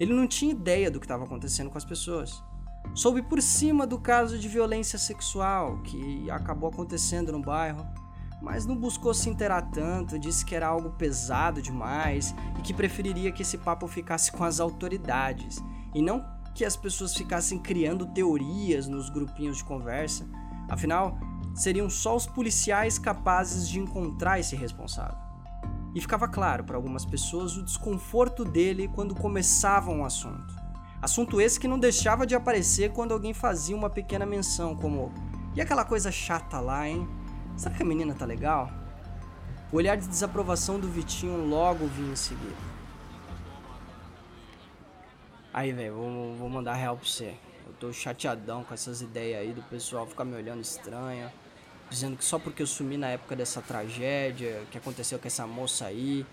Ele 0.00 0.14
não 0.14 0.26
tinha 0.26 0.52
ideia 0.52 0.90
do 0.90 1.00
que 1.00 1.04
estava 1.04 1.24
acontecendo 1.24 1.68
com 1.68 1.76
as 1.76 1.84
pessoas. 1.84 2.42
Soube 2.94 3.20
por 3.20 3.42
cima 3.42 3.86
do 3.86 4.00
caso 4.00 4.38
de 4.38 4.48
violência 4.48 4.98
sexual 4.98 5.82
que 5.82 6.30
acabou 6.30 6.70
acontecendo 6.70 7.30
no 7.30 7.42
bairro, 7.42 7.86
mas 8.40 8.66
não 8.66 8.76
buscou 8.76 9.12
se 9.12 9.28
inteirar 9.28 9.70
tanto, 9.70 10.18
disse 10.18 10.44
que 10.44 10.54
era 10.54 10.66
algo 10.66 10.90
pesado 10.90 11.60
demais 11.60 12.34
e 12.58 12.62
que 12.62 12.74
preferiria 12.74 13.32
que 13.32 13.42
esse 13.42 13.58
papo 13.58 13.86
ficasse 13.86 14.32
com 14.32 14.44
as 14.44 14.60
autoridades 14.60 15.62
e 15.94 16.00
não 16.00 16.24
que 16.54 16.64
as 16.64 16.76
pessoas 16.76 17.14
ficassem 17.14 17.58
criando 17.58 18.06
teorias 18.06 18.88
nos 18.88 19.08
grupinhos 19.08 19.58
de 19.58 19.64
conversa 19.64 20.26
Afinal, 20.70 21.18
seriam 21.52 21.90
só 21.90 22.14
os 22.14 22.26
policiais 22.26 22.96
capazes 22.96 23.68
de 23.68 23.80
encontrar 23.80 24.38
esse 24.38 24.54
responsável. 24.54 25.18
E 25.92 26.00
ficava 26.00 26.28
claro 26.28 26.62
para 26.62 26.76
algumas 26.76 27.04
pessoas 27.04 27.56
o 27.56 27.64
desconforto 27.64 28.44
dele 28.44 28.86
quando 28.86 29.12
começavam 29.12 30.00
o 30.00 30.04
assunto. 30.04 30.54
Assunto 31.02 31.40
esse 31.40 31.58
que 31.58 31.66
não 31.66 31.78
deixava 31.78 32.24
de 32.24 32.36
aparecer 32.36 32.92
quando 32.92 33.12
alguém 33.12 33.34
fazia 33.34 33.74
uma 33.74 33.90
pequena 33.90 34.24
menção, 34.24 34.76
como: 34.76 35.12
E 35.56 35.60
aquela 35.60 35.84
coisa 35.84 36.12
chata 36.12 36.60
lá, 36.60 36.88
hein? 36.88 37.08
Será 37.60 37.74
que 37.74 37.82
a 37.82 37.84
menina 37.84 38.14
tá 38.14 38.24
legal? 38.24 38.72
O 39.70 39.76
olhar 39.76 39.94
de 39.94 40.08
desaprovação 40.08 40.80
do 40.80 40.88
Vitinho 40.88 41.46
logo 41.46 41.86
vinha 41.88 42.12
em 42.12 42.16
seguida. 42.16 42.56
Aí, 45.52 45.70
velho, 45.70 45.94
vou, 45.94 46.34
vou 46.36 46.48
mandar 46.48 46.72
real 46.72 46.96
pra 46.96 47.06
você. 47.06 47.34
Eu 47.66 47.74
tô 47.78 47.92
chateadão 47.92 48.64
com 48.64 48.72
essas 48.72 49.02
ideias 49.02 49.42
aí 49.42 49.52
do 49.52 49.60
pessoal 49.64 50.06
ficar 50.06 50.24
me 50.24 50.34
olhando 50.34 50.62
estranho. 50.62 51.30
Dizendo 51.90 52.16
que 52.16 52.24
só 52.24 52.38
porque 52.38 52.62
eu 52.62 52.66
sumi 52.66 52.96
na 52.96 53.08
época 53.08 53.36
dessa 53.36 53.60
tragédia 53.60 54.62
que 54.70 54.78
aconteceu 54.78 55.18
com 55.18 55.26
essa 55.26 55.46
moça 55.46 55.84
aí. 55.84 56.24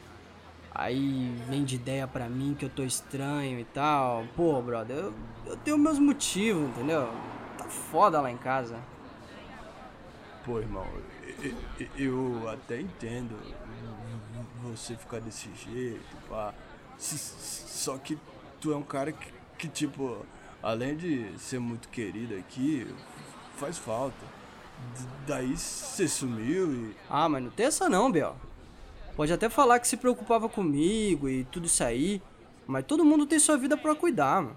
Aí 0.74 1.36
vem 1.50 1.66
de 1.66 1.76
ideia 1.76 2.08
pra 2.08 2.30
mim 2.30 2.56
que 2.58 2.64
eu 2.64 2.70
tô 2.70 2.84
estranho 2.84 3.60
e 3.60 3.66
tal. 3.66 4.26
Pô, 4.34 4.62
brother, 4.62 4.96
eu, 4.96 5.14
eu 5.46 5.58
tenho 5.58 5.78
meus 5.78 6.00
motivos, 6.00 6.70
entendeu? 6.70 7.12
Tá 7.58 7.66
foda 7.66 8.22
lá 8.22 8.32
em 8.32 8.38
casa. 8.38 8.80
Pô, 10.48 10.62
irmão, 10.62 10.88
eu, 11.98 12.48
até 12.48 12.80
entendo 12.80 13.38
você 14.64 14.96
ficar 14.96 15.20
desse 15.20 15.50
jeito, 15.54 16.16
pá. 16.30 16.54
Só 16.98 17.98
que 17.98 18.18
tu 18.62 18.72
é 18.72 18.78
um 18.78 18.82
cara 18.82 19.12
que, 19.12 19.28
que 19.58 19.68
tipo, 19.68 20.26
além 20.64 20.96
de 20.96 21.38
ser 21.38 21.60
muito 21.60 21.90
querido 21.90 22.34
aqui, 22.34 22.88
faz 23.58 23.78
falta. 23.78 24.16
Daí 25.28 25.58
você 25.58 26.08
sumiu 26.08 26.72
e. 26.74 26.96
Ah, 27.10 27.28
mas 27.28 27.44
não 27.44 27.50
tem 27.50 27.66
essa 27.66 27.90
não, 27.90 28.10
Bel. 28.10 28.34
Pode 29.18 29.34
até 29.34 29.50
falar 29.50 29.82
que 29.82 29.88
se 29.88 29.98
preocupava 29.98 30.48
comigo 30.48 31.28
e 31.28 31.44
tudo 31.44 31.66
isso 31.66 31.84
aí, 31.84 32.22
mas 32.66 32.86
todo 32.86 33.04
mundo 33.04 33.26
tem 33.26 33.38
sua 33.38 33.58
vida 33.58 33.76
para 33.76 33.94
cuidar, 33.94 34.42
mano. 34.42 34.56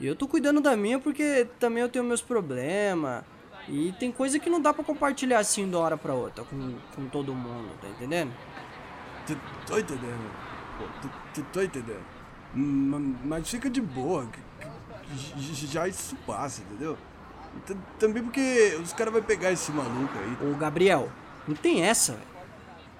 E 0.00 0.06
eu 0.06 0.16
tô 0.16 0.26
cuidando 0.26 0.62
da 0.62 0.74
minha 0.74 0.98
porque 0.98 1.46
também 1.60 1.82
eu 1.82 1.88
tenho 1.90 2.04
meus 2.06 2.22
problemas. 2.22 3.24
E 3.68 3.92
tem 3.98 4.10
coisa 4.10 4.38
que 4.38 4.48
não 4.48 4.60
dá 4.60 4.72
para 4.72 4.82
compartilhar 4.82 5.38
assim 5.38 5.68
de 5.68 5.76
uma 5.76 5.84
hora 5.84 5.96
pra 5.96 6.14
outra 6.14 6.44
com, 6.44 6.74
com 6.94 7.06
todo 7.08 7.34
mundo, 7.34 7.70
tá 7.80 7.88
entendendo? 7.88 8.32
Tô, 9.26 9.34
tô 9.66 9.78
entendendo. 9.78 10.30
Tô, 11.34 11.42
tô 11.52 11.62
entendendo. 11.62 12.04
Mas 13.24 13.48
fica 13.50 13.68
de 13.68 13.80
boa, 13.80 14.26
já 15.70 15.86
isso 15.86 16.16
passa, 16.26 16.62
entendeu? 16.62 16.96
Também 17.98 18.22
porque 18.22 18.78
os 18.82 18.92
caras 18.92 19.12
vão 19.12 19.22
pegar 19.22 19.52
esse 19.52 19.70
maluco 19.70 20.12
aí. 20.18 20.48
Ô, 20.48 20.56
Gabriel, 20.56 21.10
não 21.46 21.54
tem 21.54 21.82
essa, 21.82 22.12
velho. 22.12 22.38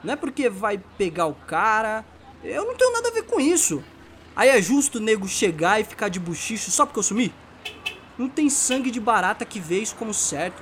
Não 0.05 0.13
é 0.13 0.17
porque 0.17 0.49
vai 0.49 0.79
pegar 0.97 1.27
o 1.27 1.35
cara. 1.35 2.05
Eu 2.45 2.67
não 2.67 2.77
tenho 2.77 2.93
nada 2.93 3.09
a 3.09 3.13
ver 3.13 3.25
com 3.25 3.41
isso. 3.41 3.83
Aí 4.37 4.51
é 4.51 4.61
justo 4.63 4.99
o 4.99 5.01
nego 5.01 5.27
chegar 5.27 5.81
e 5.81 5.85
ficar 5.85 6.09
de 6.09 6.21
buchicho 6.21 6.71
só 6.71 6.87
porque 6.87 6.99
eu 6.99 7.03
sumi? 7.03 7.33
Não 8.19 8.29
tem 8.29 8.51
sangue 8.51 8.91
de 8.91 9.01
barata 9.01 9.45
que 9.45 9.61
vê 9.61 9.79
isso 9.79 9.95
como 9.95 10.13
certo. 10.13 10.61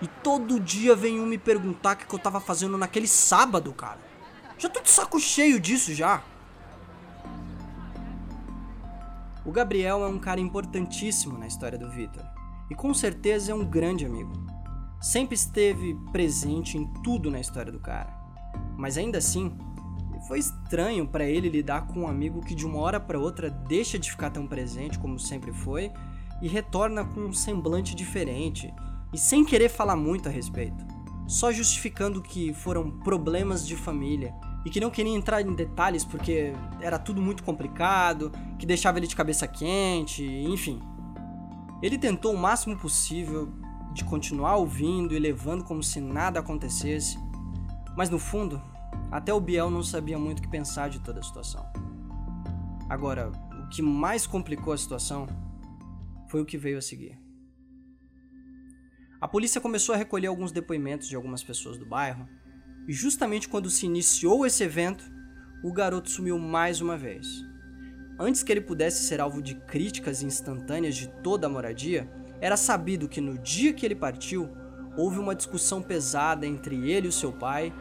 E 0.00 0.06
todo 0.06 0.60
dia 0.60 0.94
vem 0.94 1.18
um 1.18 1.26
me 1.26 1.36
perguntar 1.36 1.96
o 1.96 1.98
que, 1.98 2.06
que 2.06 2.14
eu 2.14 2.18
tava 2.20 2.38
fazendo 2.40 2.78
naquele 2.78 3.08
sábado, 3.08 3.72
cara. 3.72 3.98
Já 4.56 4.68
tô 4.68 4.80
de 4.80 4.88
saco 4.88 5.18
cheio 5.18 5.58
disso 5.58 5.92
já. 5.92 6.22
O 9.44 9.50
Gabriel 9.50 10.04
é 10.04 10.06
um 10.06 10.18
cara 10.18 10.40
importantíssimo 10.40 11.36
na 11.36 11.46
história 11.46 11.78
do 11.78 11.90
Vitor 11.90 12.24
e 12.70 12.74
com 12.74 12.92
certeza 12.94 13.50
é 13.50 13.54
um 13.54 13.64
grande 13.64 14.04
amigo. 14.04 14.32
Sempre 15.00 15.34
esteve 15.34 15.96
presente 16.12 16.76
em 16.76 16.86
tudo 17.02 17.30
na 17.30 17.40
história 17.40 17.72
do 17.72 17.80
cara. 17.80 18.12
Mas 18.76 18.98
ainda 18.98 19.18
assim, 19.18 19.56
foi 20.26 20.38
estranho 20.38 21.08
para 21.08 21.24
ele 21.24 21.48
lidar 21.48 21.86
com 21.86 22.00
um 22.00 22.08
amigo 22.08 22.40
que 22.40 22.54
de 22.54 22.66
uma 22.66 22.78
hora 22.78 23.00
para 23.00 23.18
outra 23.18 23.48
deixa 23.48 23.98
de 23.98 24.10
ficar 24.10 24.30
tão 24.30 24.46
presente 24.46 24.98
como 24.98 25.18
sempre 25.18 25.52
foi 25.52 25.92
e 26.40 26.48
retorna 26.48 27.04
com 27.04 27.20
um 27.20 27.32
semblante 27.32 27.94
diferente 27.94 28.72
e 29.12 29.18
sem 29.18 29.44
querer 29.44 29.68
falar 29.68 29.96
muito 29.96 30.28
a 30.28 30.32
respeito, 30.32 30.84
só 31.26 31.52
justificando 31.52 32.22
que 32.22 32.52
foram 32.52 32.90
problemas 32.90 33.66
de 33.66 33.76
família 33.76 34.34
e 34.64 34.70
que 34.70 34.80
não 34.80 34.90
queria 34.90 35.14
entrar 35.14 35.40
em 35.40 35.54
detalhes 35.54 36.04
porque 36.04 36.52
era 36.80 36.98
tudo 36.98 37.22
muito 37.22 37.42
complicado, 37.42 38.32
que 38.58 38.66
deixava 38.66 38.98
ele 38.98 39.06
de 39.06 39.16
cabeça 39.16 39.46
quente, 39.46 40.24
enfim. 40.24 40.80
Ele 41.82 41.96
tentou 41.96 42.34
o 42.34 42.38
máximo 42.38 42.76
possível 42.76 43.52
de 43.92 44.04
continuar 44.04 44.56
ouvindo 44.56 45.14
e 45.14 45.18
levando 45.18 45.64
como 45.64 45.82
se 45.82 46.00
nada 46.00 46.40
acontecesse, 46.40 47.18
mas 47.96 48.10
no 48.10 48.18
fundo, 48.18 48.60
até 49.10 49.32
o 49.32 49.40
Biel 49.40 49.70
não 49.70 49.82
sabia 49.82 50.18
muito 50.18 50.40
o 50.40 50.42
que 50.42 50.48
pensar 50.48 50.90
de 50.90 50.98
toda 51.00 51.20
a 51.20 51.22
situação. 51.22 51.64
Agora, 52.88 53.30
o 53.64 53.68
que 53.68 53.82
mais 53.82 54.26
complicou 54.26 54.72
a 54.72 54.78
situação 54.78 55.26
foi 56.28 56.40
o 56.40 56.46
que 56.46 56.58
veio 56.58 56.78
a 56.78 56.82
seguir. 56.82 57.18
A 59.20 59.26
polícia 59.26 59.60
começou 59.60 59.94
a 59.94 59.98
recolher 59.98 60.28
alguns 60.28 60.52
depoimentos 60.52 61.08
de 61.08 61.16
algumas 61.16 61.42
pessoas 61.42 61.76
do 61.76 61.84
bairro, 61.84 62.28
e 62.86 62.92
justamente 62.92 63.48
quando 63.48 63.68
se 63.68 63.84
iniciou 63.84 64.46
esse 64.46 64.62
evento, 64.62 65.04
o 65.64 65.72
garoto 65.72 66.08
sumiu 66.08 66.38
mais 66.38 66.80
uma 66.80 66.96
vez. 66.96 67.26
Antes 68.18 68.42
que 68.42 68.52
ele 68.52 68.60
pudesse 68.60 69.04
ser 69.04 69.20
alvo 69.20 69.42
de 69.42 69.54
críticas 69.54 70.22
instantâneas 70.22 70.96
de 70.96 71.08
toda 71.22 71.46
a 71.46 71.50
moradia, 71.50 72.08
era 72.40 72.56
sabido 72.56 73.08
que 73.08 73.20
no 73.20 73.36
dia 73.38 73.72
que 73.72 73.84
ele 73.84 73.94
partiu, 73.94 74.48
houve 74.96 75.18
uma 75.18 75.34
discussão 75.34 75.82
pesada 75.82 76.46
entre 76.46 76.90
ele 76.90 77.08
e 77.08 77.12
seu 77.12 77.32
pai, 77.32 77.72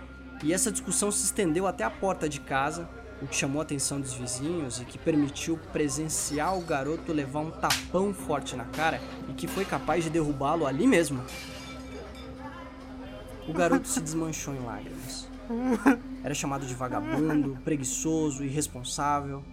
e 0.43 0.53
essa 0.53 0.71
discussão 0.71 1.11
se 1.11 1.25
estendeu 1.25 1.67
até 1.67 1.83
a 1.83 1.89
porta 1.89 2.27
de 2.27 2.39
casa, 2.39 2.89
o 3.21 3.27
que 3.27 3.35
chamou 3.35 3.61
a 3.61 3.63
atenção 3.63 3.99
dos 3.99 4.13
vizinhos 4.13 4.79
e 4.79 4.85
que 4.85 4.97
permitiu 4.97 5.59
presenciar 5.71 6.57
o 6.57 6.61
garoto 6.61 7.11
levar 7.11 7.39
um 7.39 7.51
tapão 7.51 8.13
forte 8.13 8.55
na 8.55 8.65
cara 8.65 9.01
e 9.29 9.33
que 9.33 9.47
foi 9.47 9.65
capaz 9.65 10.03
de 10.03 10.09
derrubá-lo 10.09 10.67
ali 10.67 10.85
mesmo. 10.85 11.21
O 13.47 13.53
garoto 13.53 13.87
se 13.87 14.01
desmanchou 14.01 14.53
em 14.53 14.59
lágrimas. 14.59 15.27
Era 16.23 16.33
chamado 16.33 16.65
de 16.65 16.73
vagabundo, 16.73 17.57
preguiçoso, 17.63 18.43
irresponsável. 18.43 19.43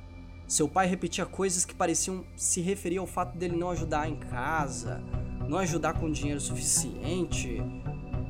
Seu 0.46 0.68
pai 0.68 0.86
repetia 0.86 1.24
coisas 1.24 1.64
que 1.64 1.74
pareciam 1.74 2.24
se 2.36 2.60
referir 2.60 2.98
ao 2.98 3.06
fato 3.06 3.38
dele 3.38 3.56
não 3.56 3.70
ajudar 3.70 4.08
em 4.08 4.16
casa, 4.16 5.02
não 5.48 5.58
ajudar 5.58 5.94
com 5.94 6.10
dinheiro 6.10 6.40
suficiente. 6.40 7.62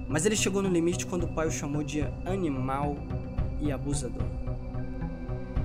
Mas 0.06 0.26
ele 0.26 0.36
chegou 0.36 0.62
no 0.62 0.68
limite 0.68 1.06
quando 1.06 1.24
o 1.24 1.28
pai 1.28 1.48
o 1.48 1.50
chamou 1.50 1.82
de 1.82 2.02
animal 2.26 2.96
e 3.60 3.72
abusador. 3.72 4.43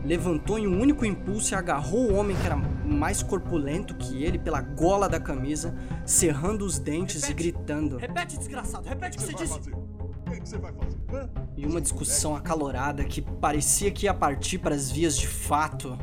Levantou 0.09 0.57
em 0.57 0.65
um 0.65 0.81
único 0.81 1.05
impulso 1.05 1.53
e 1.53 1.55
agarrou 1.55 2.09
o 2.09 2.15
homem 2.15 2.35
que 2.35 2.43
era 2.43 2.55
mais 2.55 3.21
corpulento 3.21 3.93
que 3.93 4.23
ele 4.23 4.39
pela 4.39 4.59
gola 4.59 5.07
da 5.07 5.19
camisa, 5.19 5.77
cerrando 6.03 6.65
os 6.65 6.79
dentes 6.79 7.21
repete, 7.21 7.31
e 7.31 7.51
gritando: 7.51 7.97
Repete, 7.97 8.39
desgraçado, 8.39 8.89
repete 8.89 9.19
o 9.19 9.21
que 9.21 9.27
você, 9.27 9.45
você 9.45 9.59
disse. 9.59 9.69
O 9.69 10.31
que 10.31 10.49
você 10.49 10.57
vai 10.57 10.73
fazer? 10.73 11.29
E 11.55 11.63
uma 11.63 11.79
discussão 11.79 12.35
acalorada 12.35 13.03
que 13.03 13.21
parecia 13.21 13.91
que 13.91 14.07
ia 14.07 14.13
partir 14.15 14.57
para 14.57 14.73
as 14.73 14.89
vias 14.89 15.15
de 15.15 15.27
fato. 15.27 15.95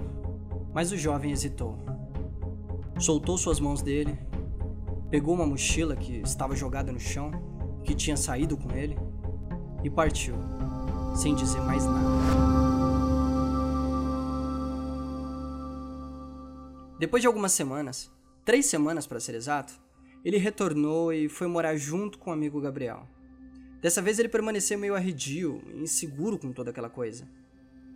Mas 0.72 0.92
o 0.92 0.96
jovem 0.96 1.32
hesitou. 1.32 1.76
Soltou 3.00 3.36
suas 3.36 3.58
mãos 3.58 3.82
dele, 3.82 4.16
pegou 5.10 5.34
uma 5.34 5.46
mochila 5.46 5.96
que 5.96 6.18
estava 6.18 6.54
jogada 6.54 6.92
no 6.92 7.00
chão, 7.00 7.32
que 7.82 7.92
tinha 7.92 8.16
saído 8.16 8.56
com 8.56 8.70
ele, 8.70 8.96
e 9.82 9.90
partiu, 9.90 10.36
sem 11.12 11.34
dizer 11.34 11.60
mais 11.62 11.84
nada. 11.84 12.65
Depois 16.98 17.20
de 17.20 17.26
algumas 17.26 17.52
semanas, 17.52 18.10
três 18.44 18.66
semanas 18.66 19.06
para 19.06 19.20
ser 19.20 19.34
exato, 19.34 19.74
ele 20.24 20.38
retornou 20.38 21.12
e 21.12 21.28
foi 21.28 21.46
morar 21.46 21.76
junto 21.76 22.18
com 22.18 22.30
o 22.30 22.32
amigo 22.32 22.60
Gabriel. 22.60 23.06
Dessa 23.82 24.00
vez 24.00 24.18
ele 24.18 24.28
permaneceu 24.28 24.78
meio 24.78 24.94
arredio, 24.94 25.62
inseguro 25.74 26.38
com 26.38 26.52
toda 26.52 26.70
aquela 26.70 26.88
coisa. 26.88 27.28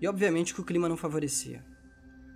E 0.01 0.07
obviamente 0.07 0.55
que 0.55 0.61
o 0.61 0.65
clima 0.65 0.89
não 0.89 0.97
favorecia. 0.97 1.65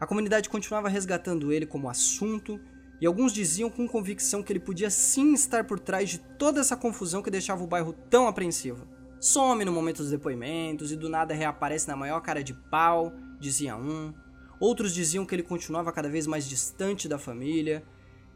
A 0.00 0.06
comunidade 0.06 0.48
continuava 0.48 0.88
resgatando 0.88 1.52
ele 1.52 1.66
como 1.66 1.88
assunto, 1.88 2.58
e 3.00 3.06
alguns 3.06 3.32
diziam 3.32 3.68
com 3.68 3.86
convicção 3.86 4.42
que 4.42 4.52
ele 4.52 4.60
podia 4.60 4.88
sim 4.88 5.34
estar 5.34 5.64
por 5.64 5.78
trás 5.78 6.08
de 6.08 6.18
toda 6.18 6.60
essa 6.60 6.76
confusão 6.76 7.22
que 7.22 7.30
deixava 7.30 7.62
o 7.62 7.66
bairro 7.66 7.92
tão 7.92 8.26
apreensivo. 8.26 8.88
Some 9.20 9.64
no 9.64 9.72
momento 9.72 9.98
dos 9.98 10.10
depoimentos 10.10 10.90
e 10.90 10.96
do 10.96 11.08
nada 11.08 11.34
reaparece 11.34 11.88
na 11.88 11.96
maior 11.96 12.20
cara 12.20 12.42
de 12.42 12.54
pau, 12.54 13.12
dizia 13.38 13.76
um. 13.76 14.14
Outros 14.60 14.94
diziam 14.94 15.26
que 15.26 15.34
ele 15.34 15.42
continuava 15.42 15.92
cada 15.92 16.08
vez 16.08 16.26
mais 16.26 16.48
distante 16.48 17.08
da 17.08 17.18
família, 17.18 17.84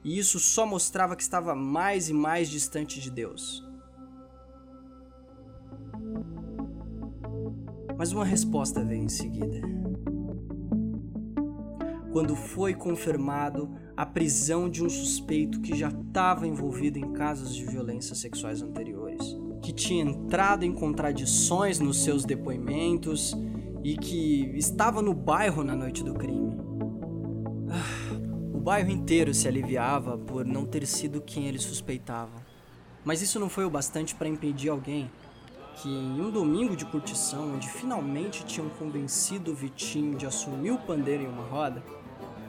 e 0.05 0.19
isso 0.19 0.39
só 0.39 0.67
mostrava 0.67 1.17
que 1.17 1.23
estava 1.23 1.55
mais 1.55 2.09
e 2.09 2.13
mais 2.13 2.49
distante 2.49 3.01
de 3.01 3.11
Deus. 3.11 3.67
Mas 7.97 8.13
uma 8.13 8.25
resposta 8.25 8.85
veio 8.85 9.03
em 9.03 9.09
seguida 9.09 9.61
quando 12.19 12.35
foi 12.35 12.75
confirmado 12.75 13.71
a 13.97 14.05
prisão 14.05 14.69
de 14.69 14.85
um 14.85 14.89
suspeito 14.89 15.61
que 15.61 15.77
já 15.77 15.89
estava 15.89 16.47
envolvido 16.47 16.99
em 16.99 17.13
casos 17.13 17.55
de 17.55 17.65
violências 17.65 18.19
sexuais 18.19 18.61
anteriores, 18.61 19.37
que 19.63 19.73
tinha 19.73 20.05
entrado 20.05 20.65
em 20.65 20.73
contradições 20.73 21.79
nos 21.79 22.03
seus 22.03 22.25
depoimentos 22.25 23.37
e 23.83 23.97
que 23.97 24.53
estava 24.57 25.01
no 25.01 25.15
bairro 25.15 25.63
na 25.63 25.75
noite 25.75 26.03
do 26.03 26.15
crime. 26.15 26.57
Ah, 27.71 28.15
o 28.53 28.61
bairro 28.61 28.91
inteiro 28.91 29.33
se 29.33 29.47
aliviava 29.47 30.19
por 30.19 30.45
não 30.45 30.65
ter 30.65 30.87
sido 30.87 31.21
quem 31.21 31.47
ele 31.47 31.59
suspeitava. 31.59 32.47
Mas 33.05 33.23
isso 33.23 33.39
não 33.39 33.49
foi 33.49 33.65
o 33.65 33.71
bastante 33.71 34.15
para 34.15 34.29
impedir 34.29 34.69
alguém 34.69 35.11
que, 35.77 35.89
em 35.89 36.21
um 36.21 36.31
domingo 36.31 36.77
de 36.77 36.85
curtição, 36.85 37.55
onde 37.55 37.69
finalmente 37.69 38.45
tinham 38.45 38.69
convencido 38.71 39.53
o 39.53 39.55
Vitinho 39.55 40.17
de 40.17 40.27
assumir 40.27 40.73
o 40.73 40.79
pandeiro 40.79 41.23
em 41.23 41.29
uma 41.29 41.45
roda, 41.45 41.83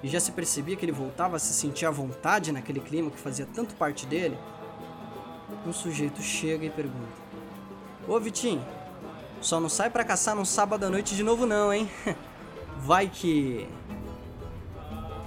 e 0.01 0.07
já 0.07 0.19
se 0.19 0.31
percebia 0.31 0.75
que 0.75 0.85
ele 0.85 0.91
voltava 0.91 1.35
a 1.35 1.39
se 1.39 1.53
sentir 1.53 1.85
à 1.85 1.91
vontade 1.91 2.51
naquele 2.51 2.79
clima 2.79 3.11
que 3.11 3.19
fazia 3.19 3.45
tanto 3.45 3.75
parte 3.75 4.05
dele, 4.05 4.37
um 5.65 5.73
sujeito 5.73 6.21
chega 6.21 6.65
e 6.65 6.69
pergunta: 6.69 7.29
Ô 8.07 8.19
Vitinho, 8.19 8.63
só 9.41 9.59
não 9.59 9.69
sai 9.69 9.89
para 9.89 10.03
caçar 10.03 10.35
num 10.35 10.45
sábado 10.45 10.85
à 10.85 10.89
noite 10.89 11.15
de 11.15 11.23
novo, 11.23 11.45
não, 11.45 11.73
hein? 11.73 11.89
Vai 12.77 13.07
que. 13.07 13.67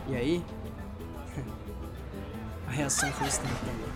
E 0.09 0.17
aí? 0.17 0.45
A 2.67 2.71
reação 2.71 3.11
foi 3.13 3.27
instantânea. 3.27 3.93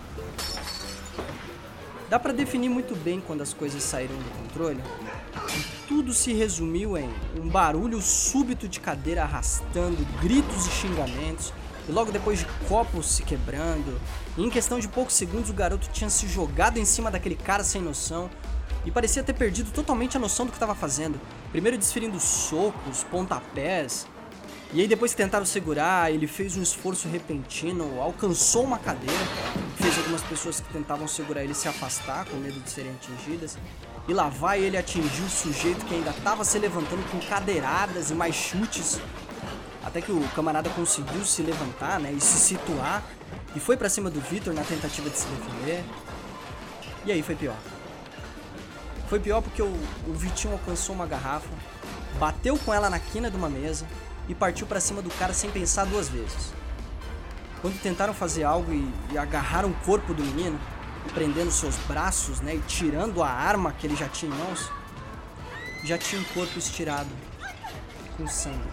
Dá 2.09 2.17
para 2.17 2.31
definir 2.31 2.69
muito 2.69 2.95
bem 2.95 3.19
quando 3.19 3.41
as 3.41 3.53
coisas 3.53 3.83
saíram 3.83 4.15
do 4.15 4.29
controle 4.41 4.81
tudo 5.87 6.13
se 6.13 6.33
resumiu 6.33 6.97
em 6.97 7.09
um 7.35 7.47
barulho 7.47 8.01
súbito 8.01 8.67
de 8.67 8.79
cadeira 8.79 9.23
arrastando, 9.23 10.05
gritos 10.21 10.67
e 10.67 10.69
xingamentos, 10.69 11.53
e 11.87 11.91
logo 11.91 12.11
depois 12.11 12.39
de 12.39 12.45
copos 12.67 13.07
se 13.07 13.23
quebrando. 13.23 13.99
E 14.37 14.43
em 14.43 14.49
questão 14.49 14.79
de 14.79 14.87
poucos 14.87 15.15
segundos 15.15 15.49
o 15.49 15.53
garoto 15.53 15.89
tinha 15.91 16.09
se 16.09 16.27
jogado 16.27 16.77
em 16.77 16.85
cima 16.85 17.09
daquele 17.09 17.35
cara 17.35 17.63
sem 17.63 17.81
noção 17.81 18.29
e 18.87 18.91
parecia 18.91 19.21
ter 19.21 19.33
perdido 19.33 19.69
totalmente 19.71 20.15
a 20.15 20.19
noção 20.19 20.45
do 20.45 20.49
que 20.49 20.55
estava 20.55 20.73
fazendo. 20.73 21.19
Primeiro 21.51 21.77
desferindo 21.77 22.17
socos, 22.21 23.03
pontapés, 23.03 24.07
e 24.73 24.79
aí 24.79 24.87
depois 24.87 25.11
que 25.11 25.17
tentaram 25.17 25.45
segurar, 25.45 26.09
ele 26.09 26.25
fez 26.25 26.55
um 26.55 26.63
esforço 26.63 27.09
repentino, 27.09 28.01
alcançou 28.01 28.63
uma 28.63 28.79
cadeira, 28.79 29.25
fez 29.75 29.97
algumas 29.97 30.21
pessoas 30.23 30.61
que 30.61 30.71
tentavam 30.71 31.05
segurar 31.05 31.43
ele 31.43 31.53
se 31.53 31.67
afastar 31.67 32.25
com 32.25 32.37
medo 32.37 32.61
de 32.61 32.69
serem 32.69 32.91
atingidas. 32.91 33.57
E 34.07 34.13
lá 34.13 34.29
vai 34.29 34.61
ele 34.61 34.77
atingir 34.77 35.21
o 35.21 35.29
sujeito 35.29 35.85
que 35.85 35.93
ainda 35.93 36.11
estava 36.11 36.45
se 36.45 36.57
levantando 36.57 37.03
com 37.11 37.19
cadeiradas 37.27 38.09
e 38.09 38.13
mais 38.13 38.35
chutes. 38.35 39.01
Até 39.83 40.01
que 40.01 40.13
o 40.13 40.21
camarada 40.29 40.69
conseguiu 40.69 41.25
se 41.25 41.41
levantar, 41.41 41.99
né, 41.99 42.13
e 42.13 42.21
se 42.21 42.37
situar 42.37 43.03
e 43.53 43.59
foi 43.59 43.75
para 43.75 43.89
cima 43.89 44.09
do 44.09 44.21
Victor 44.21 44.53
na 44.53 44.63
tentativa 44.63 45.09
de 45.09 45.17
se 45.17 45.27
defender. 45.27 45.83
E 47.05 47.11
aí 47.11 47.21
foi 47.21 47.35
pior. 47.35 47.57
Foi 49.07 49.19
pior 49.19 49.41
porque 49.41 49.61
o, 49.61 49.73
o 50.07 50.13
Vitinho 50.13 50.53
alcançou 50.53 50.93
uma 50.93 51.05
garrafa, 51.05 51.47
bateu 52.19 52.57
com 52.57 52.73
ela 52.73 52.89
na 52.89 52.99
quina 52.99 53.31
de 53.31 53.37
uma 53.37 53.49
mesa 53.49 53.85
e 54.27 54.35
partiu 54.35 54.67
para 54.67 54.81
cima 54.81 55.01
do 55.01 55.09
cara 55.11 55.33
sem 55.33 55.49
pensar 55.49 55.85
duas 55.85 56.09
vezes. 56.09 56.53
Quando 57.61 57.81
tentaram 57.81 58.13
fazer 58.13 58.43
algo 58.43 58.71
e, 58.73 58.93
e 59.11 59.17
agarraram 59.17 59.69
o 59.69 59.73
corpo 59.85 60.13
do 60.13 60.23
menino, 60.23 60.59
prendendo 61.13 61.51
seus 61.51 61.77
braços, 61.87 62.41
né, 62.41 62.55
e 62.55 62.59
tirando 62.67 63.23
a 63.23 63.29
arma 63.29 63.71
que 63.71 63.87
ele 63.87 63.95
já 63.95 64.09
tinha 64.09 64.33
em 64.33 64.37
mãos, 64.37 64.69
já 65.85 65.97
tinha 65.97 66.19
um 66.19 66.25
corpo 66.25 66.59
estirado, 66.59 67.09
com 68.17 68.27
sangue. 68.27 68.69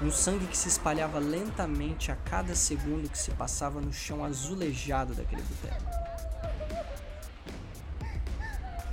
Um 0.00 0.10
sangue 0.10 0.46
que 0.46 0.56
se 0.56 0.68
espalhava 0.68 1.18
lentamente 1.18 2.12
a 2.12 2.16
cada 2.16 2.54
segundo 2.54 3.08
que 3.08 3.18
se 3.18 3.30
passava 3.32 3.80
no 3.80 3.92
chão 3.92 4.24
azulejado 4.24 5.14
daquele 5.14 5.42
boteco. 5.42 6.01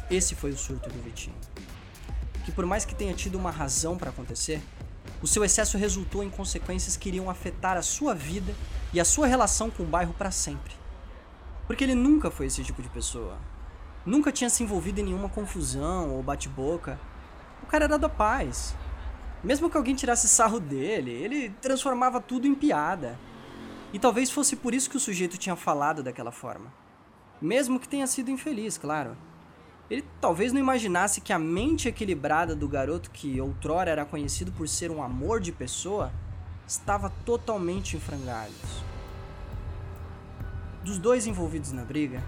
Esse 0.10 0.34
foi 0.34 0.50
o 0.50 0.58
surto 0.58 0.90
do 0.90 1.02
Vitinho. 1.04 1.36
que, 2.44 2.52
por 2.52 2.66
mais 2.66 2.84
que 2.84 2.96
tenha 2.96 3.14
tido 3.14 3.38
uma 3.38 3.52
razão 3.52 3.96
para 3.96 4.10
acontecer, 4.10 4.60
o 5.22 5.28
seu 5.28 5.44
excesso 5.44 5.78
resultou 5.78 6.24
em 6.24 6.30
consequências 6.32 6.98
que 6.98 7.10
iriam 7.10 7.30
afetar 7.30 7.78
a 7.78 7.84
sua 7.84 8.16
vida 8.16 8.56
e 8.92 9.00
a 9.00 9.06
sua 9.06 9.28
relação 9.28 9.70
com 9.70 9.84
o 9.84 9.86
bairro 9.86 10.14
para 10.14 10.32
sempre. 10.32 10.74
Porque 11.68 11.84
ele 11.84 11.94
nunca 11.94 12.32
foi 12.32 12.48
esse 12.48 12.64
tipo 12.64 12.82
de 12.82 12.90
pessoa. 12.90 13.38
Nunca 14.04 14.32
tinha 14.32 14.50
se 14.50 14.64
envolvido 14.64 15.00
em 15.00 15.04
nenhuma 15.04 15.30
confusão 15.30 16.10
ou 16.16 16.24
bate-boca. 16.24 17.00
O 17.62 17.68
cara 17.68 17.86
era 17.86 18.00
da 18.00 18.10
paz. 18.10 18.74
Mesmo 19.44 19.70
que 19.70 19.78
alguém 19.78 19.94
tirasse 19.94 20.28
sarro 20.28 20.60
dele, 20.60 21.12
ele 21.12 21.50
transformava 21.62 22.20
tudo 22.20 22.48
em 22.48 22.56
piada. 22.56 23.20
E 23.94 24.00
talvez 24.00 24.32
fosse 24.32 24.56
por 24.56 24.74
isso 24.74 24.90
que 24.90 24.98
o 24.98 25.00
sujeito 25.00 25.38
tinha 25.38 25.56
falado 25.56 26.02
daquela 26.02 26.32
forma. 26.32 26.74
Mesmo 27.40 27.80
que 27.80 27.88
tenha 27.88 28.08
sido 28.08 28.32
infeliz, 28.32 28.76
claro. 28.76 29.16
Ele 29.90 30.06
talvez 30.22 30.54
não 30.54 30.60
imaginasse 30.60 31.20
que 31.20 31.34
a 31.34 31.40
mente 31.40 31.88
equilibrada 31.88 32.56
do 32.56 32.68
garoto 32.68 33.10
que 33.10 33.42
outrora 33.42 33.90
era 33.90 34.06
conhecido 34.06 34.52
por 34.52 34.68
ser 34.70 34.92
um 34.92 35.02
amor 35.02 35.40
de 35.40 35.52
pessoa 35.52 36.12
estava 36.68 37.10
totalmente 37.26 37.98
em 37.98 38.00
frangalhos. 38.00 38.84
Dos 40.84 41.00
dois 41.00 41.26
envolvidos 41.26 41.72
na 41.72 41.84
briga, 41.84 42.24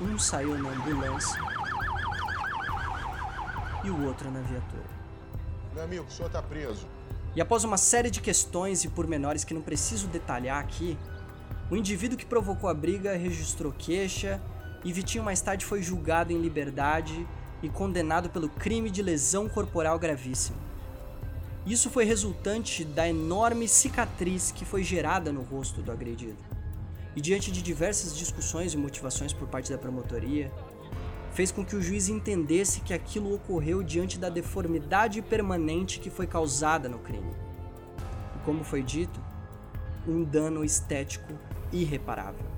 um 0.00 0.18
saiu 0.18 0.56
na 0.56 0.70
ambulância 0.70 1.38
e 3.84 3.90
o 3.90 4.06
outro 4.06 4.30
na 4.30 4.40
viatura. 4.40 4.98
Meu 5.74 5.84
amigo, 5.84 6.06
o 6.06 6.10
senhor 6.10 6.30
tá 6.30 6.42
preso. 6.42 6.86
E 7.36 7.40
após 7.40 7.64
uma 7.64 7.76
série 7.76 8.10
de 8.10 8.22
questões 8.22 8.82
e 8.84 8.88
pormenores 8.88 9.44
que 9.44 9.52
não 9.52 9.60
preciso 9.60 10.08
detalhar 10.08 10.58
aqui, 10.58 10.96
o 11.70 11.76
indivíduo 11.76 12.16
que 12.16 12.24
provocou 12.24 12.70
a 12.70 12.74
briga 12.74 13.14
registrou 13.14 13.72
queixa 13.72 14.40
e 14.84 14.92
Vitinho 14.92 15.24
mais 15.24 15.40
tarde 15.40 15.64
foi 15.64 15.82
julgado 15.82 16.32
em 16.32 16.40
liberdade 16.40 17.26
e 17.62 17.68
condenado 17.68 18.30
pelo 18.30 18.48
crime 18.48 18.90
de 18.90 19.02
lesão 19.02 19.48
corporal 19.48 19.98
gravíssima. 19.98 20.58
Isso 21.66 21.90
foi 21.90 22.04
resultante 22.04 22.84
da 22.84 23.08
enorme 23.08 23.68
cicatriz 23.68 24.52
que 24.52 24.64
foi 24.64 24.82
gerada 24.82 25.32
no 25.32 25.42
rosto 25.42 25.82
do 25.82 25.92
agredido. 25.92 26.38
E 27.14 27.20
diante 27.20 27.50
de 27.50 27.60
diversas 27.60 28.16
discussões 28.16 28.72
e 28.72 28.76
motivações 28.76 29.32
por 29.32 29.48
parte 29.48 29.70
da 29.70 29.76
promotoria, 29.76 30.52
fez 31.32 31.52
com 31.52 31.64
que 31.64 31.76
o 31.76 31.82
juiz 31.82 32.08
entendesse 32.08 32.80
que 32.80 32.94
aquilo 32.94 33.34
ocorreu 33.34 33.82
diante 33.82 34.18
da 34.18 34.28
deformidade 34.28 35.20
permanente 35.20 36.00
que 36.00 36.10
foi 36.10 36.26
causada 36.26 36.88
no 36.88 36.98
crime. 37.00 37.32
E 38.36 38.44
como 38.44 38.64
foi 38.64 38.82
dito, 38.82 39.20
um 40.06 40.24
dano 40.24 40.64
estético 40.64 41.34
irreparável. 41.72 42.57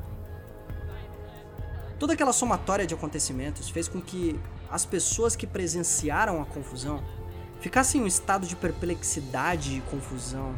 Toda 2.01 2.15
aquela 2.15 2.33
somatória 2.33 2.85
de 2.85 2.95
acontecimentos 2.95 3.71
fez 3.71 3.87
com 3.87 4.01
que 4.01 4.41
as 4.69 4.85
pessoas 4.85 5.37
que 5.37 5.47
presenciaram 5.47 6.43
a 6.43 6.45
confusão 6.45 7.01
ficassem 7.61 8.01
em 8.01 8.05
um 8.05 8.07
estado 8.09 8.45
de 8.45 8.57
perplexidade 8.57 9.77
e 9.77 9.81
confusão. 9.83 10.53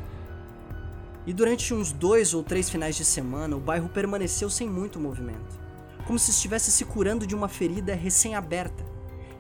E 1.27 1.35
durante 1.35 1.75
uns 1.75 1.93
dois 1.93 2.33
ou 2.33 2.43
três 2.43 2.71
finais 2.71 2.97
de 2.97 3.05
semana, 3.05 3.55
o 3.55 3.61
bairro 3.61 3.91
permaneceu 3.91 4.49
sem 4.49 4.67
muito 4.67 4.99
movimento 4.99 5.61
como 6.05 6.19
se 6.19 6.31
estivesse 6.31 6.71
se 6.71 6.85
curando 6.85 7.27
de 7.27 7.35
uma 7.35 7.49
ferida 7.49 7.95
recém-aberta, 7.95 8.85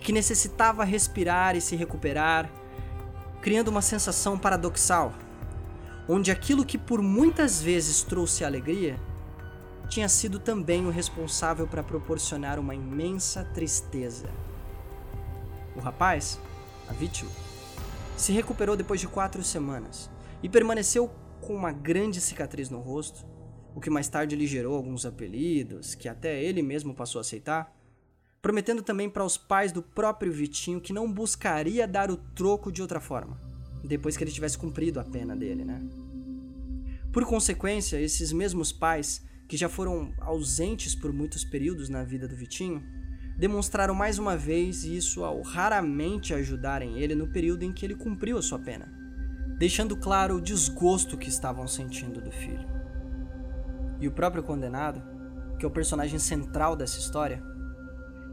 que 0.01 0.12
necessitava 0.12 0.85
respirar 0.85 1.57
e 1.57 1.61
se 1.61 1.77
recuperar, 1.77 2.51
criando 3.41 3.69
uma 3.69 3.83
sensação 3.83 4.38
paradoxal, 4.38 5.12
onde 6.09 6.31
aquilo 6.31 6.65
que 6.65 6.79
por 6.79 7.03
muitas 7.03 7.61
vezes 7.61 8.03
trouxe 8.03 8.45
alegria 8.45 8.99
tinha 9.92 10.09
sido 10.09 10.38
também 10.38 10.87
o 10.87 10.90
responsável 10.90 11.66
para 11.66 11.83
proporcionar 11.83 12.59
uma 12.59 12.74
imensa 12.74 13.44
tristeza. 13.44 14.26
O 15.76 15.81
rapaz, 15.81 16.40
a 16.88 16.94
vítima, 16.94 17.31
se 18.16 18.33
recuperou 18.33 18.74
depois 18.74 19.00
de 19.00 19.07
quatro 19.07 19.42
semanas 19.42 20.09
e 20.42 20.48
permaneceu 20.48 21.11
com 21.42 21.55
uma 21.55 21.72
grande 21.72 22.22
cicatriz 22.22 22.70
no 22.70 22.81
rosto 22.81 23.26
o 23.74 23.81
que 23.83 23.90
mais 23.90 24.09
tarde 24.09 24.35
lhe 24.35 24.46
gerou 24.46 24.76
alguns 24.76 25.05
apelidos, 25.05 25.94
que 25.94 26.09
até 26.09 26.42
ele 26.42 26.62
mesmo 26.62 26.94
passou 26.94 27.18
a 27.18 27.20
aceitar, 27.20 27.74
prometendo 28.40 28.83
também 28.83 29.11
para 29.11 29.24
os 29.24 29.37
pais 29.37 29.72
do 29.72 29.83
próprio 29.83 30.33
Vitinho 30.33 30.81
que 30.81 30.92
não 30.94 31.11
buscaria 31.11 31.87
dar 31.87 32.11
o 32.11 32.16
troco 32.16 32.72
de 32.72 32.81
outra 32.81 32.98
forma, 32.98 33.38
depois 33.85 34.16
que 34.16 34.24
ele 34.24 34.31
tivesse 34.31 34.57
cumprido 34.57 35.00
a 35.00 35.05
pena 35.05 35.37
dele, 35.37 35.66
né? 35.66 35.83
Por 37.12 37.26
consequência, 37.26 38.00
esses 38.00 38.33
mesmos 38.33 38.72
pais, 38.72 39.22
que 39.53 39.57
já 39.59 39.69
foram 39.69 40.15
ausentes 40.19 40.95
por 40.95 41.12
muitos 41.12 41.45
períodos 41.45 41.91
na 41.91 42.03
vida 42.03 42.27
do 42.27 42.35
Vitinho, 42.35 42.83
demonstraram 43.37 43.95
mais 43.95 44.19
uma 44.19 44.35
vez 44.35 44.83
isso 44.83 45.25
ao 45.25 45.43
raramente 45.43 46.33
ajudarem 46.33 46.99
ele 46.99 47.15
no 47.15 47.27
período 47.27 47.62
em 47.62 47.71
que 47.71 47.85
ele 47.85 47.95
cumpriu 47.95 48.38
a 48.38 48.43
sua 48.43 48.59
pena, 48.59 48.91
deixando 49.59 49.95
claro 49.95 50.37
o 50.37 50.41
desgosto 50.41 51.19
que 51.19 51.29
estavam 51.29 51.69
sentindo 51.69 52.19
do 52.19 52.31
filho. 52.31 52.67
E 54.01 54.09
o 54.09 54.11
próprio 54.11 54.43
condenado, 54.43 55.03
que 55.59 55.67
é 55.67 55.69
o 55.69 55.71
personagem 55.71 56.19
central 56.19 56.75
dessa 56.75 56.99
história, 56.99 57.43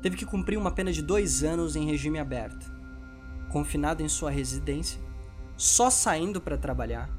teve 0.01 0.15
que 0.15 0.25
cumprir 0.25 0.57
uma 0.57 0.71
pena 0.71 0.93
de 0.93 1.01
dois 1.01 1.43
anos 1.43 1.75
em 1.75 1.85
regime 1.85 2.17
aberto, 2.17 2.71
confinado 3.51 4.01
em 4.01 4.07
sua 4.07 4.31
residência, 4.31 5.01
só 5.57 5.89
saindo 5.89 6.39
para 6.39 6.57
trabalhar, 6.57 7.09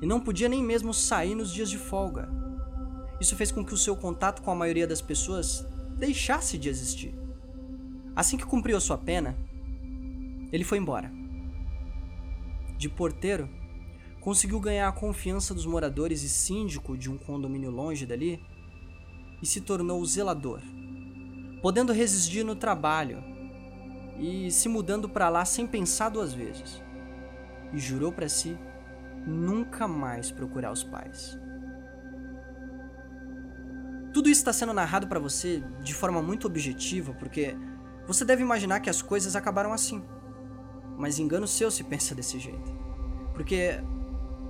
e 0.00 0.06
não 0.06 0.20
podia 0.20 0.48
nem 0.48 0.62
mesmo 0.62 0.94
sair 0.94 1.34
nos 1.34 1.52
dias 1.52 1.68
de 1.68 1.78
folga. 1.78 2.28
Isso 3.20 3.36
fez 3.36 3.52
com 3.52 3.64
que 3.64 3.74
o 3.74 3.78
seu 3.78 3.94
contato 3.94 4.42
com 4.42 4.50
a 4.50 4.54
maioria 4.54 4.86
das 4.86 5.02
pessoas 5.02 5.66
deixasse 5.98 6.56
de 6.56 6.68
existir. 6.68 7.14
Assim 8.16 8.36
que 8.36 8.46
cumpriu 8.46 8.80
sua 8.80 8.96
pena, 8.96 9.36
ele 10.50 10.64
foi 10.64 10.78
embora. 10.78 11.12
De 12.78 12.88
porteiro, 12.88 13.48
conseguiu 14.20 14.58
ganhar 14.58 14.88
a 14.88 14.92
confiança 14.92 15.54
dos 15.54 15.66
moradores 15.66 16.22
e 16.22 16.28
síndico 16.28 16.96
de 16.96 17.10
um 17.10 17.18
condomínio 17.18 17.70
longe 17.70 18.06
dali 18.06 18.42
e 19.42 19.46
se 19.46 19.60
tornou 19.60 20.04
zelador, 20.04 20.60
podendo 21.62 21.92
residir 21.92 22.44
no 22.44 22.56
trabalho 22.56 23.22
e 24.18 24.50
se 24.50 24.68
mudando 24.68 25.08
para 25.08 25.28
lá 25.28 25.44
sem 25.44 25.66
pensar 25.66 26.08
duas 26.08 26.32
vezes. 26.32 26.82
E 27.72 27.78
jurou 27.78 28.12
para 28.12 28.28
si 28.28 28.56
nunca 29.26 29.86
mais 29.86 30.30
procurar 30.30 30.72
os 30.72 30.82
pais. 30.82 31.38
Tudo 34.12 34.28
isso 34.28 34.40
está 34.40 34.52
sendo 34.52 34.72
narrado 34.72 35.06
para 35.06 35.20
você 35.20 35.62
de 35.82 35.94
forma 35.94 36.20
muito 36.20 36.46
objetiva, 36.46 37.12
porque 37.14 37.56
você 38.06 38.24
deve 38.24 38.42
imaginar 38.42 38.80
que 38.80 38.90
as 38.90 39.00
coisas 39.00 39.36
acabaram 39.36 39.72
assim. 39.72 40.02
Mas 40.98 41.18
engano 41.18 41.46
seu 41.46 41.70
se 41.70 41.84
pensa 41.84 42.14
desse 42.14 42.38
jeito. 42.38 42.72
Porque 43.32 43.80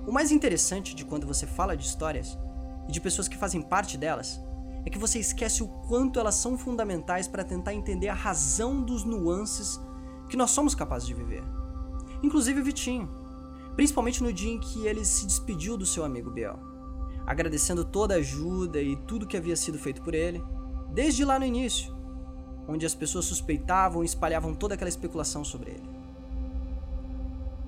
o 0.07 0.11
mais 0.11 0.31
interessante 0.31 0.95
de 0.95 1.05
quando 1.05 1.27
você 1.27 1.45
fala 1.45 1.77
de 1.77 1.85
histórias 1.85 2.37
e 2.89 2.91
de 2.91 2.99
pessoas 2.99 3.27
que 3.27 3.37
fazem 3.37 3.61
parte 3.61 3.97
delas 3.97 4.41
é 4.83 4.89
que 4.89 4.97
você 4.97 5.19
esquece 5.19 5.61
o 5.61 5.67
quanto 5.67 6.19
elas 6.19 6.35
são 6.35 6.57
fundamentais 6.57 7.27
para 7.27 7.43
tentar 7.43 7.73
entender 7.73 8.07
a 8.07 8.15
razão 8.15 8.81
dos 8.81 9.03
nuances 9.03 9.79
que 10.27 10.35
nós 10.35 10.49
somos 10.49 10.73
capazes 10.73 11.07
de 11.07 11.13
viver. 11.13 11.43
Inclusive 12.23 12.61
o 12.61 12.63
Vitinho, 12.63 13.07
principalmente 13.75 14.23
no 14.23 14.33
dia 14.33 14.51
em 14.51 14.59
que 14.59 14.87
ele 14.87 15.05
se 15.05 15.27
despediu 15.27 15.77
do 15.77 15.85
seu 15.85 16.03
amigo 16.03 16.31
Biel, 16.31 16.70
agradecendo 17.31 17.85
toda 17.85 18.13
a 18.13 18.17
ajuda 18.17 18.81
e 18.81 18.97
tudo 19.07 19.25
que 19.25 19.37
havia 19.37 19.55
sido 19.55 19.79
feito 19.79 20.01
por 20.01 20.13
ele, 20.13 20.43
desde 20.93 21.23
lá 21.23 21.39
no 21.39 21.45
início, 21.45 21.95
onde 22.67 22.85
as 22.85 22.93
pessoas 22.93 23.23
suspeitavam 23.23 24.03
e 24.03 24.05
espalhavam 24.05 24.53
toda 24.53 24.75
aquela 24.75 24.89
especulação 24.89 25.43
sobre 25.43 25.71
ele. 25.71 25.89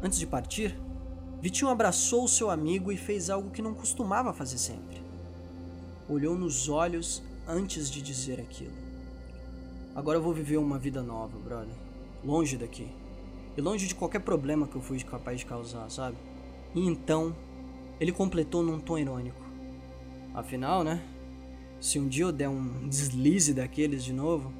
Antes 0.02 0.20
de 0.20 0.28
partir, 0.28 0.78
Vitinho 1.42 1.72
abraçou 1.72 2.28
seu 2.28 2.50
amigo 2.50 2.92
e 2.92 2.98
fez 2.98 3.30
algo 3.30 3.52
que 3.52 3.62
não 3.62 3.74
costumava 3.74 4.34
fazer 4.34 4.58
sempre. 4.58 5.02
Olhou 6.10 6.36
nos 6.36 6.68
olhos 6.68 7.24
antes 7.48 7.90
de 7.90 8.02
dizer 8.02 8.42
aquilo. 8.42 8.74
Agora 9.96 10.18
eu 10.18 10.22
vou 10.22 10.34
viver 10.34 10.58
uma 10.58 10.78
vida 10.78 11.02
nova, 11.02 11.40
brother. 11.40 11.76
Longe 12.24 12.58
daqui. 12.58 12.90
E 13.56 13.62
longe 13.62 13.88
de 13.88 13.96
qualquer 13.96 14.20
problema 14.20 14.68
que 14.68 14.76
eu 14.76 14.82
fui 14.82 15.00
capaz 15.04 15.40
de 15.40 15.46
causar, 15.46 15.90
sabe? 15.90 16.18
E 16.76 16.86
então, 16.86 17.34
ele 18.00 18.12
completou 18.12 18.62
num 18.62 18.80
tom 18.80 18.98
irônico. 18.98 19.43
Afinal, 20.34 20.84
né? 20.84 21.00
Se 21.80 22.00
um 22.00 22.08
dia 22.08 22.24
eu 22.24 22.32
der 22.32 22.50
um 22.50 22.88
deslize 22.88 23.54
daqueles 23.54 24.04
de 24.04 24.12
novo, 24.12 24.52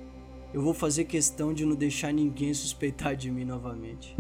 eu 0.54 0.62
vou 0.62 0.74
fazer 0.74 1.06
questão 1.06 1.52
de 1.52 1.66
não 1.66 1.76
deixar 1.76 2.14
ninguém 2.14 2.54
suspeitar 2.54 3.16
de 3.16 3.32
mim 3.32 3.44
novamente. 3.44 4.16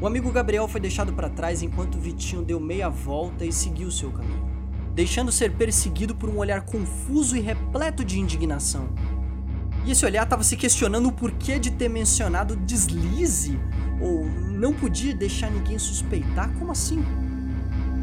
O 0.00 0.06
amigo 0.06 0.30
Gabriel 0.30 0.68
foi 0.68 0.80
deixado 0.80 1.12
para 1.12 1.28
trás 1.28 1.62
enquanto 1.62 1.98
Vitinho 1.98 2.42
deu 2.42 2.60
meia 2.60 2.88
volta 2.88 3.44
e 3.44 3.52
seguiu 3.52 3.90
seu 3.90 4.12
caminho, 4.12 4.48
deixando 4.94 5.32
ser 5.32 5.56
perseguido 5.56 6.14
por 6.14 6.28
um 6.28 6.38
olhar 6.38 6.64
confuso 6.64 7.36
e 7.36 7.40
repleto 7.40 8.04
de 8.04 8.20
indignação. 8.20 8.88
E 9.84 9.90
esse 9.90 10.06
olhar 10.06 10.22
estava 10.22 10.44
se 10.44 10.56
questionando 10.56 11.08
o 11.08 11.12
porquê 11.12 11.58
de 11.58 11.72
ter 11.72 11.88
mencionado 11.88 12.54
deslize 12.54 13.58
ou 14.00 14.24
não 14.24 14.72
podia 14.72 15.14
deixar 15.14 15.50
ninguém 15.50 15.78
suspeitar. 15.78 16.52
Como 16.58 16.72
assim? 16.72 17.04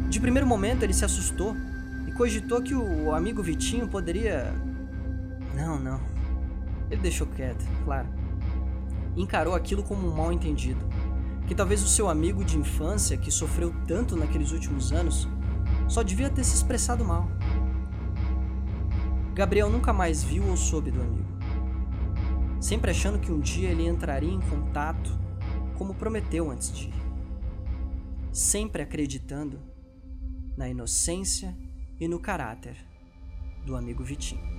De 0.08 0.20
primeiro 0.20 0.46
momento 0.46 0.82
ele 0.82 0.92
se 0.92 1.04
assustou 1.04 1.56
e 2.06 2.12
cogitou 2.12 2.62
que 2.62 2.74
o 2.74 3.12
amigo 3.12 3.42
Vitinho 3.42 3.88
poderia. 3.88 4.54
Não, 5.54 5.78
não. 5.78 6.00
Ele 6.90 7.00
deixou 7.00 7.26
quieto, 7.26 7.64
claro. 7.84 8.08
Encarou 9.16 9.54
aquilo 9.54 9.82
como 9.82 10.06
um 10.06 10.14
mal 10.14 10.32
entendido. 10.32 10.84
Que 11.46 11.54
talvez 11.54 11.82
o 11.82 11.88
seu 11.88 12.08
amigo 12.08 12.44
de 12.44 12.58
infância, 12.58 13.16
que 13.16 13.30
sofreu 13.30 13.72
tanto 13.86 14.16
naqueles 14.16 14.52
últimos 14.52 14.92
anos, 14.92 15.28
só 15.88 16.02
devia 16.02 16.28
ter 16.28 16.44
se 16.44 16.54
expressado 16.54 17.04
mal. 17.04 17.28
Gabriel 19.34 19.70
nunca 19.70 19.92
mais 19.92 20.22
viu 20.22 20.44
ou 20.48 20.56
soube 20.56 20.90
do 20.90 21.00
amigo. 21.00 21.36
Sempre 22.60 22.90
achando 22.90 23.18
que 23.18 23.30
um 23.30 23.38
dia 23.38 23.68
ele 23.68 23.86
entraria 23.86 24.32
em 24.32 24.40
contato, 24.40 25.25
como 25.76 25.94
prometeu 25.94 26.50
antes 26.50 26.72
de 26.72 26.88
ir. 26.88 26.94
Sempre 28.32 28.82
acreditando 28.82 29.60
na 30.56 30.68
inocência 30.68 31.56
e 31.98 32.08
no 32.08 32.18
caráter 32.18 32.76
do 33.64 33.76
amigo 33.76 34.02
Vitinho. 34.04 34.56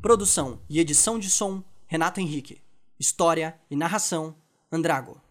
Produção 0.00 0.60
e 0.68 0.78
edição 0.78 1.18
de 1.18 1.30
som: 1.30 1.62
Renato 1.86 2.20
Henrique. 2.20 2.60
História 2.98 3.58
e 3.70 3.76
narração: 3.76 4.36
Andrago. 4.70 5.23